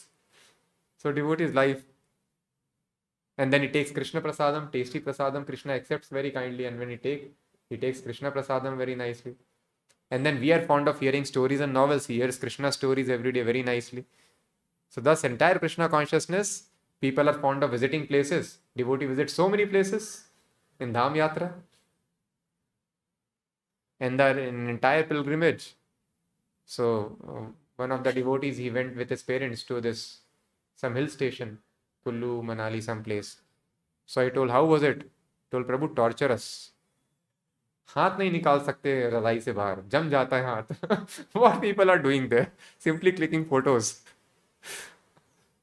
[1.03, 1.85] so devotee is life
[3.37, 6.97] and then he takes krishna prasadam tasty prasadam krishna accepts very kindly and when he
[7.05, 7.23] take
[7.69, 9.35] he takes krishna prasadam very nicely
[10.11, 13.31] and then we are fond of hearing stories and novels he hears krishna stories every
[13.31, 14.05] day very nicely
[14.95, 16.69] so, thus, entire Krishna consciousness,
[17.01, 18.59] people are fond of visiting places.
[18.77, 20.25] Devotee visits so many places
[20.79, 21.51] in Dham Yatra.
[23.99, 25.73] And the an entire pilgrimage.
[26.65, 30.19] So, uh, one of the devotees, he went with his parents to this,
[30.77, 31.59] some hill station,
[32.05, 33.41] Kullu, Manali, some place.
[34.05, 35.09] So I told, how was it?
[35.51, 36.71] Told Prabhu, torture us.
[37.87, 40.73] हाथ नहीं निकाल सकते रदाई से बाहर। जम जाता है हाथ।
[41.35, 42.47] What people are doing there
[42.83, 43.93] simply clicking photos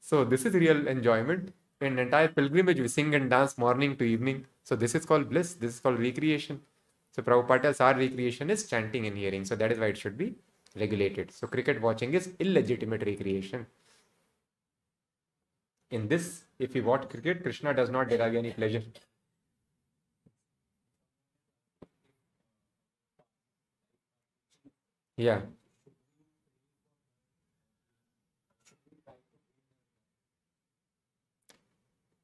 [0.09, 1.51] so this is real enjoyment
[1.83, 5.57] and entire pilgrimage we sing and dance morning to evening so this is called bliss
[5.59, 6.59] this is called recreation
[7.15, 10.33] so Prabhu पाटल्स are recreation is chanting in hearing so that is what should be
[10.77, 13.65] regulated so cricket watching is illegitimate recreation
[15.91, 16.27] in this,
[16.59, 18.81] if you watch cricket, krishna does not derive any pleasure.
[25.17, 25.41] Yeah.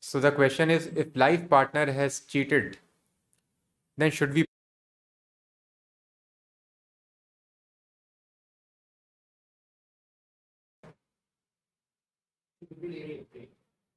[0.01, 2.79] So the question is if life partner has cheated,
[3.97, 4.45] then should we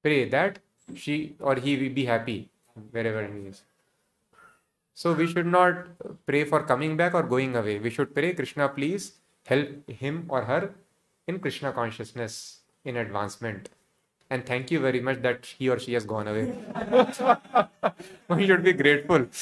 [0.03, 0.59] pray that
[0.95, 2.51] she or he will be happy
[2.93, 3.63] wherever he is.
[4.95, 5.33] So we hmm.
[5.33, 5.87] should not
[6.27, 7.79] pray for coming back or going away.
[7.79, 9.13] We should pray, Krishna, please
[9.47, 10.75] help him or her
[11.27, 13.71] in Krishna consciousness in advancement
[14.33, 16.45] and thank you very much that he or she has gone away.
[18.37, 19.27] we should be grateful.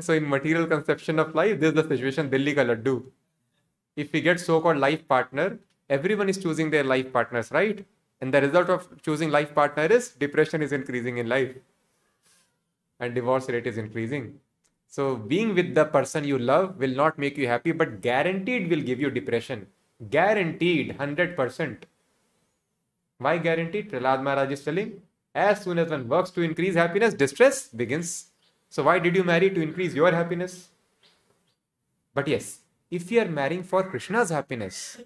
[0.00, 2.94] so, in material conception of life, this is the situation Delhi ka laddu.
[3.96, 7.82] If we get so-called life partner, everyone is choosing their life partners, right?
[8.20, 11.54] And the result of choosing life partner is depression is increasing in life,
[13.00, 14.38] and divorce rate is increasing.
[14.86, 18.80] So, being with the person you love will not make you happy, but guaranteed will
[18.82, 19.66] give you depression
[20.08, 21.82] Guaranteed, 100%.
[23.18, 23.90] Why guaranteed?
[23.90, 25.02] Prahlad Maharaj is telling,
[25.34, 28.30] as soon as one works to increase happiness, distress begins.
[28.70, 30.70] So why did you marry to increase your happiness?
[32.14, 34.98] But yes, if you are marrying for Krishna's happiness,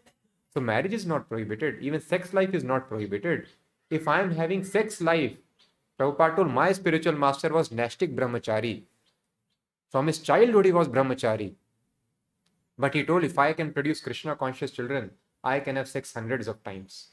[0.52, 1.82] so marriage is not prohibited.
[1.82, 3.48] Even sex life is not prohibited.
[3.90, 5.32] If I am having sex life,
[5.98, 8.82] Prabhupada told my spiritual master was Naisthik Brahmachari.
[9.90, 11.54] From his childhood, he was Brahmachari.
[12.76, 15.12] But he told, if I can produce Krishna conscious children,
[15.44, 17.10] I can have sex hundreds of times.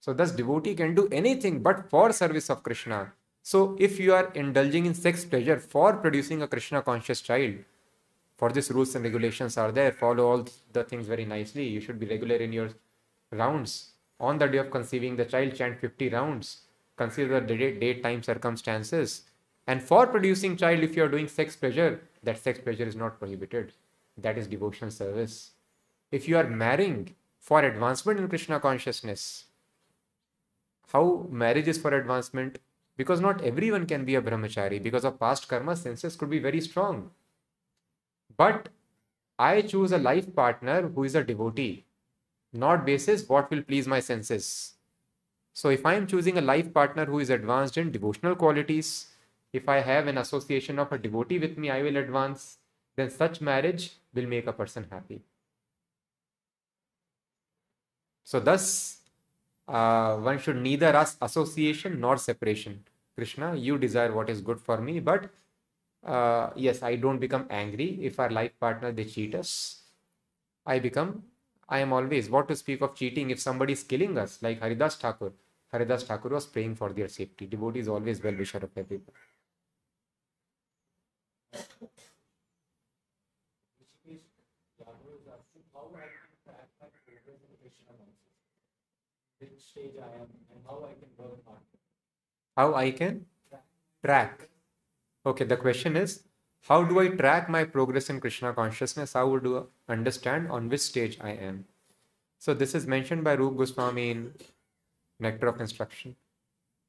[0.00, 3.12] So thus devotee can do anything but for service of Krishna.
[3.42, 7.56] So if you are indulging in sex pleasure for producing a Krishna conscious child,
[8.38, 11.64] for this rules and regulations are there, follow all the things very nicely.
[11.64, 12.70] You should be regular in your
[13.30, 13.90] rounds.
[14.18, 16.62] On the day of conceiving the child, chant 50 rounds.
[17.00, 19.22] Consider the date, time, circumstances.
[19.66, 23.18] And for producing child, if you are doing sex pleasure, that sex pleasure is not
[23.18, 23.72] prohibited.
[24.18, 25.52] That is devotional service.
[26.12, 29.46] If you are marrying for advancement in Krishna consciousness,
[30.92, 32.58] how marriage is for advancement?
[32.98, 34.82] Because not everyone can be a brahmachari.
[34.82, 37.12] Because of past karma, senses could be very strong.
[38.36, 38.68] But
[39.38, 41.86] I choose a life partner who is a devotee,
[42.52, 44.74] not basis what will please my senses.
[45.60, 49.08] So if I am choosing a life partner who is advanced in devotional qualities,
[49.52, 52.56] if I have an association of a devotee with me, I will advance.
[52.96, 55.20] Then such marriage will make a person happy.
[58.24, 59.00] So, thus,
[59.68, 62.82] uh, one should neither ask association nor separation.
[63.14, 65.28] Krishna, you desire what is good for me, but
[66.06, 69.82] uh, yes, I don't become angry if our life partner they cheat us.
[70.64, 71.24] I become,
[71.68, 74.96] I am always what to speak of cheating if somebody is killing us, like Haridas
[74.96, 75.32] Thakur.
[75.72, 77.46] Haridas Thakur was praying for their safety.
[77.46, 79.04] Devotee is always well wisher of everyone.
[90.00, 90.96] I
[92.56, 93.56] how I can I
[94.04, 94.48] track.
[95.24, 96.24] Okay, the question is
[96.68, 99.14] how do I track my progress in Krishna consciousness?
[99.14, 101.64] How would you understand on which stage I am?
[102.38, 104.34] So this is mentioned by Rup Goswami in
[105.20, 106.16] Nectar of Instruction.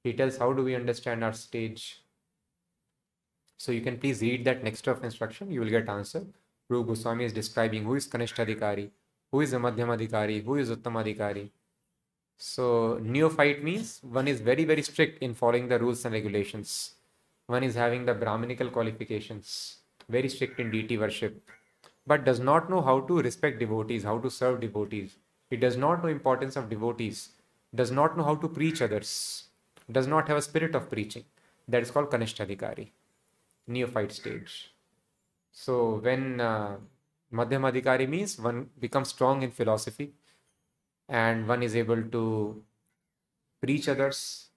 [0.03, 2.01] He tells how do we understand our stage.
[3.57, 6.25] So you can please read that Nectar of Instruction, you will get answer.
[6.69, 8.89] Rup Goswami is describing who is Kanishtadhikari,
[9.31, 11.49] who is a Madhyamadhikari, who is Uttamadhikari.
[12.37, 16.95] So neophyte means one is very, very strict in following the rules and regulations.
[17.45, 19.77] One is having the Brahminical qualifications,
[20.09, 21.43] very strict in deity worship,
[22.07, 25.17] but does not know how to respect devotees, how to serve devotees.
[25.49, 27.29] He does not know importance of devotees,
[27.73, 29.45] does not know how to preach others,
[29.91, 31.25] does not have a spirit of preaching.
[31.67, 32.89] That is called Kanishtadhikari,
[33.67, 34.73] neophyte stage.
[35.51, 36.77] So when uh,
[37.31, 40.13] means one becomes strong in philosophy
[41.07, 42.63] and one is able to
[43.61, 44.47] preach others,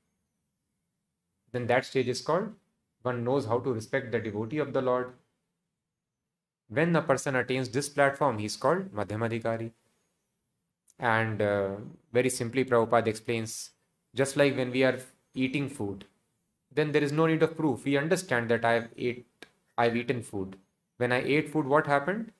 [1.52, 2.54] then that stage is called
[3.04, 5.12] one knows how to respect the devotee of the Lord.
[6.68, 9.72] When a person attains this platform, he is called Madhyamadhikari.
[10.98, 11.76] And uh,
[12.12, 13.70] very simply, Prabhupada explains
[14.14, 14.98] just like when we are
[15.34, 16.04] eating food,
[16.72, 17.84] then there is no need of proof.
[17.84, 19.26] We understand that I have ate,
[19.76, 20.56] I've eaten food.
[20.98, 22.32] When I ate food, what happened?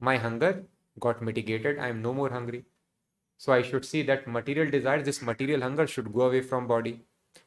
[0.00, 0.64] My hunger
[0.98, 1.78] got mitigated.
[1.78, 2.64] I am no more hungry.
[3.38, 7.00] So I should see that material desires, this material hunger should go away from body.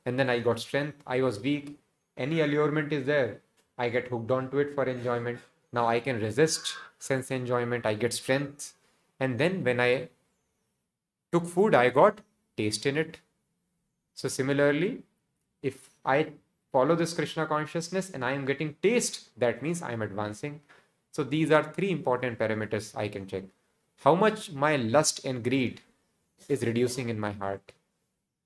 [0.06, 1.02] And then I got strength.
[1.06, 1.78] I was weak
[2.18, 3.42] any allurement is there
[3.78, 5.40] i get hooked onto it for enjoyment
[5.72, 8.74] now i can resist sense enjoyment i get strength
[9.20, 10.10] and then when i
[11.32, 12.20] took food i got
[12.58, 13.18] taste in it.
[14.14, 15.04] So similarly
[15.62, 16.28] if i
[16.72, 20.62] follow this krishna consciousness and i am getting taste that means i am advancing.
[21.12, 23.44] So these are three important parameters i can check.
[24.04, 25.82] How much my lust and greed
[26.50, 27.72] is reducing in my heart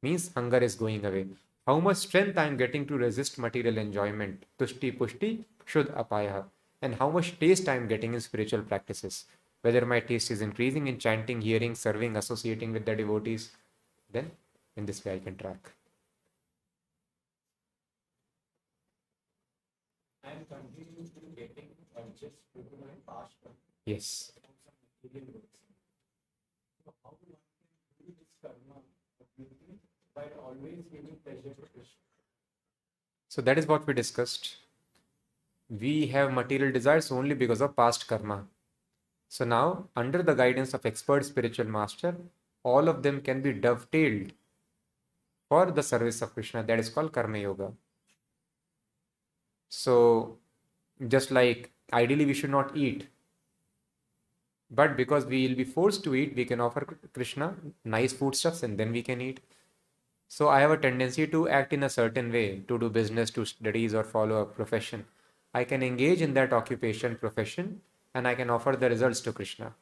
[0.02, 1.28] means hunger is going away.
[1.66, 6.46] How much strength I am getting to resist material enjoyment, tushti pushti, kshud apaya,
[6.82, 9.26] and how much taste I am getting in spiritual practices.
[9.62, 13.52] Whether my taste is increasing in chanting, hearing, serving, associating with the devotees,
[14.12, 14.32] then
[14.76, 15.72] in this way I can track.
[20.24, 23.34] I am continuously getting urges to my past.
[23.86, 24.32] Yes.
[26.86, 27.38] So how do I
[28.00, 28.82] do this karma
[30.18, 32.04] by always giving pleasure to Krishna.
[33.30, 34.56] So that is what we discussed.
[35.70, 38.46] We have material desires only because of past karma.
[39.30, 42.16] So now, under the guidance of expert spiritual master,
[42.64, 44.32] all of them can be dovetailed
[45.50, 46.64] for the service of Krishna.
[46.64, 47.74] That is called Karma Yoga.
[49.70, 50.38] So,
[51.08, 53.08] just like ideally we should not eat,
[54.70, 57.56] but because we will be forced to eat, we can offer Krishna
[57.86, 59.40] nice foodstuffs and then we can eat.
[60.28, 63.46] So I have a tendency to act in a certain way to do business, to
[63.46, 65.06] studies, or follow a profession.
[65.54, 67.82] I can engage in that occupation, profession,
[68.18, 69.74] and I can offer the results to Krishna.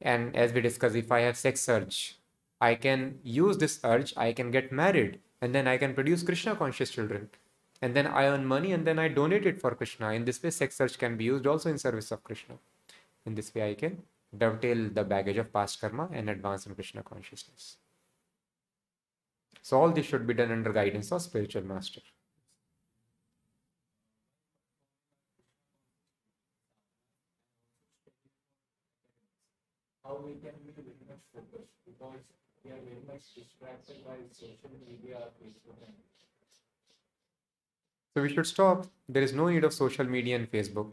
[0.00, 2.18] And as we discussed, if I have sex urge,
[2.60, 6.54] I can use this urge, I can get married, and then I can produce Krishna
[6.54, 7.30] conscious children.
[7.82, 10.12] And then I earn money and then I donate it for Krishna.
[10.12, 12.54] In this way, sex urge can be used also in service of Krishna.
[13.26, 14.02] In this way, I can
[14.36, 17.76] dovetail the baggage of past karma and advance in Krishna consciousness.
[19.62, 22.02] So all this should be done under guidance of spiritual master.
[30.06, 32.20] How we can be very much focused because
[32.64, 35.78] we are very much distracted by social media, Facebook.
[38.14, 38.86] So we should stop.
[39.08, 40.92] There is no need of social media and Facebook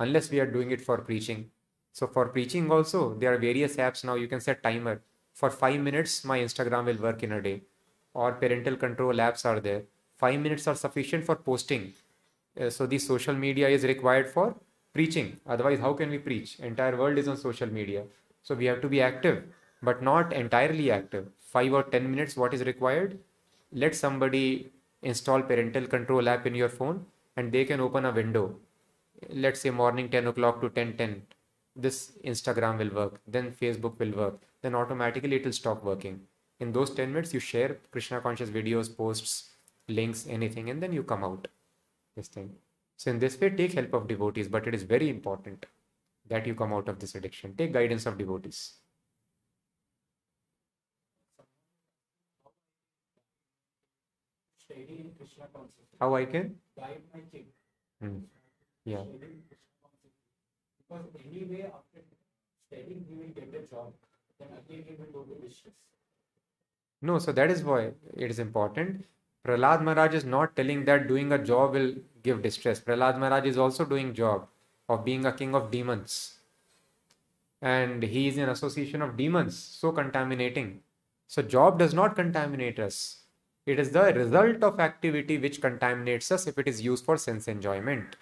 [0.00, 1.50] unless we are doing it for preaching.
[1.92, 4.14] So for preaching also, there are various apps now.
[4.14, 5.02] You can set timer.
[5.34, 7.62] For five minutes, my Instagram will work in a day
[8.14, 9.82] or parental control apps are there.
[10.16, 11.92] Five minutes are sufficient for posting.
[12.58, 14.54] Uh, so the social media is required for
[14.92, 15.38] preaching.
[15.46, 16.58] Otherwise, how can we preach?
[16.60, 18.04] Entire world is on social media.
[18.44, 19.42] So we have to be active,
[19.82, 21.28] but not entirely active.
[21.40, 23.18] Five or 10 minutes, what is required?
[23.72, 24.70] Let somebody
[25.02, 28.56] install parental control app in your phone and they can open a window.
[29.30, 31.22] Let's say morning 10 o'clock to 10 10.
[31.74, 36.20] This Instagram will work, then Facebook will work, then automatically it will stop working
[36.60, 39.50] In those 10 minutes, you share Krishna conscious videos, posts,
[39.88, 41.48] links, anything, and then you come out.
[42.14, 42.54] This thing.
[42.96, 45.66] So, in this way, take help of devotees, but it is very important
[46.28, 47.54] that you come out of this addiction.
[47.56, 48.74] Take guidance of devotees.
[56.00, 56.56] How I can?
[56.76, 57.46] Guide my kid.
[58.00, 58.18] Hmm.
[58.84, 59.04] Yeah.
[60.78, 62.02] Because anyway, after
[62.66, 63.92] studying, he will get a job.
[64.38, 65.74] Then again, he will go to distress.
[67.00, 69.04] No, so that is why it is important.
[69.46, 72.80] Prahlad Maharaj is not telling that doing a job will give distress.
[72.80, 74.48] Prahlad Maharaj is also doing job
[74.88, 76.34] of being a king of demons.
[77.62, 80.80] And he is in association of demons, so contaminating.
[81.26, 83.22] So job does not contaminate us.
[83.66, 87.48] It is the result of activity which contaminates us if it is used for sense
[87.48, 88.16] enjoyment.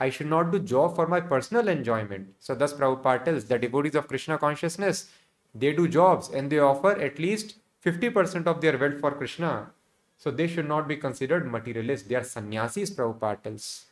[0.00, 2.34] I should not do job for my personal enjoyment.
[2.38, 5.10] So thus Prabhupada tells the devotees of Krishna consciousness,
[5.54, 9.70] they do jobs and they offer at least 50% of their wealth for Krishna.
[10.18, 12.08] So they should not be considered materialists.
[12.08, 13.86] They are sannyasis, Prabhupada tells.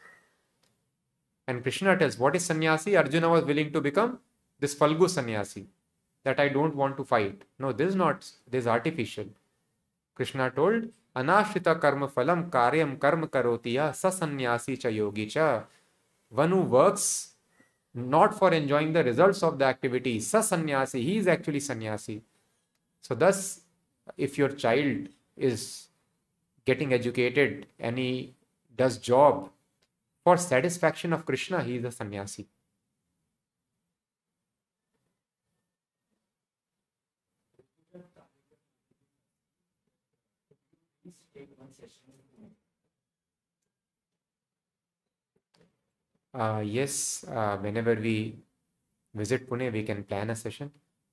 [1.47, 2.97] And Krishna tells, what is sannyasi?
[2.97, 4.19] Arjuna was willing to become
[4.59, 5.67] this Falgu sannyasi.
[6.25, 7.43] That I don't want to fight.
[7.59, 8.21] No, this is not,
[8.51, 9.27] this is artificial.
[10.15, 15.65] Krishna told, Anashrita karma phalam karyam karma karotiya sa sannyasi cha yogi cha.
[16.31, 17.35] One who works
[17.95, 22.23] not for enjoying the results of the activity, sa sannyasi, he is actually sannyasi.
[23.01, 23.61] So thus,
[24.17, 25.89] if your child is
[26.65, 28.35] getting educated and he
[28.77, 29.51] does job
[30.25, 32.49] for satisfaction of Krishna, he is a sannyasi.
[46.33, 48.37] Uh, yes, uh, whenever we
[49.15, 50.71] visit Pune, we can plan a session.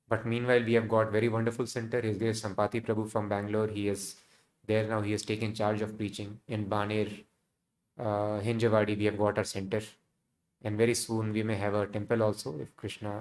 [0.07, 2.01] But meanwhile, we have got very wonderful center.
[2.01, 3.67] His is Sampati Prabhu from Bangalore.
[3.67, 4.15] He is
[4.65, 5.01] there now.
[5.01, 7.25] He has taken charge of preaching in Baner,
[8.01, 8.97] uh, Hinjawadi.
[8.97, 9.81] We have got our center,
[10.63, 13.13] and very soon we may have a temple also if Krishna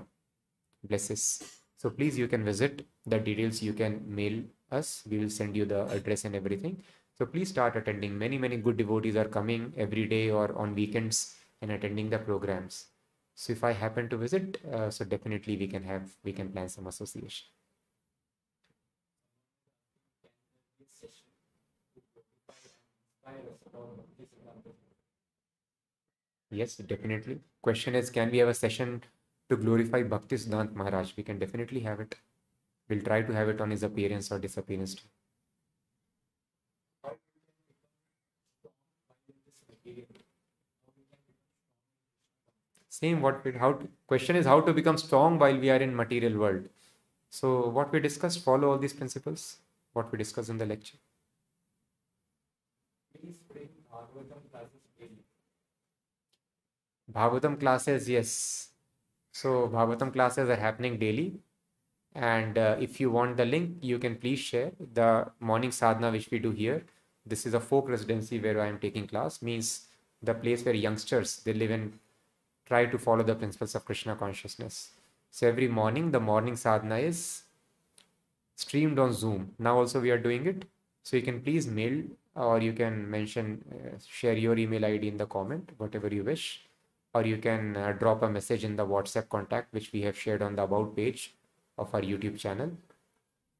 [0.88, 1.42] blesses.
[1.76, 2.86] So please, you can visit.
[3.06, 5.02] The details you can mail us.
[5.10, 6.82] We will send you the address and everything.
[7.16, 8.18] So please start attending.
[8.18, 12.86] Many many good devotees are coming every day or on weekends and attending the programs.
[13.34, 16.68] So if I happen to visit, uh, so definitely we can have we can plan
[16.68, 17.46] some association.
[20.78, 21.28] This session
[21.94, 24.72] to glorify and inspire us about this Siddhanta.
[26.50, 27.40] Yes, definitely.
[27.62, 29.02] Question is, can we have a session
[29.48, 31.16] to glorify Bhakti Siddhant Maharaj?
[31.16, 32.14] We can definitely have it.
[32.88, 34.96] We'll try to have it on his appearance or disappearance.
[42.88, 45.96] Same what we how to, question is how to become strong while we are in
[45.96, 46.68] material world.
[47.30, 49.58] So what we discussed, follow all these principles,
[49.92, 50.98] what we discussed in the lecture.
[53.12, 55.22] Please bring Bhagavatam classes daily.
[57.12, 58.68] Bhagavatam classes, yes.
[59.32, 61.34] So Bhagavatam classes are happening daily.
[62.14, 66.30] And uh, if you want the link, you can please share the morning sadhana which
[66.30, 66.84] we do here.
[67.24, 69.86] This is a folk residency where I am taking class, means
[70.22, 71.98] the place where youngsters they live and
[72.66, 74.90] try to follow the principles of Krishna consciousness.
[75.30, 77.44] So every morning, the morning sadhana is
[78.56, 79.54] streamed on Zoom.
[79.58, 80.64] Now also we are doing it.
[81.02, 82.02] So you can please mail
[82.34, 86.64] or you can mention, uh, share your email ID in the comment, whatever you wish
[87.14, 90.42] or you can uh, drop a message in the WhatsApp contact, which we have shared
[90.42, 91.34] on the about page
[91.78, 92.70] of our YouTube channel.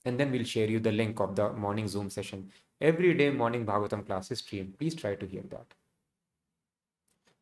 [0.04, 2.50] And then we'll share you the link of the morning Zoom session.
[2.80, 4.78] Every day morning Bhagavatam class is streamed.
[4.78, 5.66] Please try to hear that.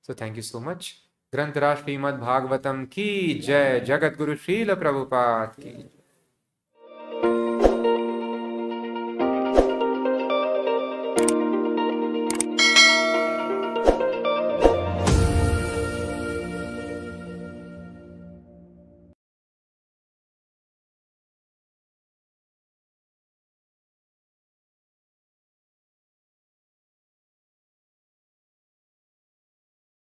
[0.02, 1.02] So thank you so much.
[1.32, 5.97] Granth Raj Srimad Bhagavatam ki jai, Jagat Guru Srila Prabhupada ki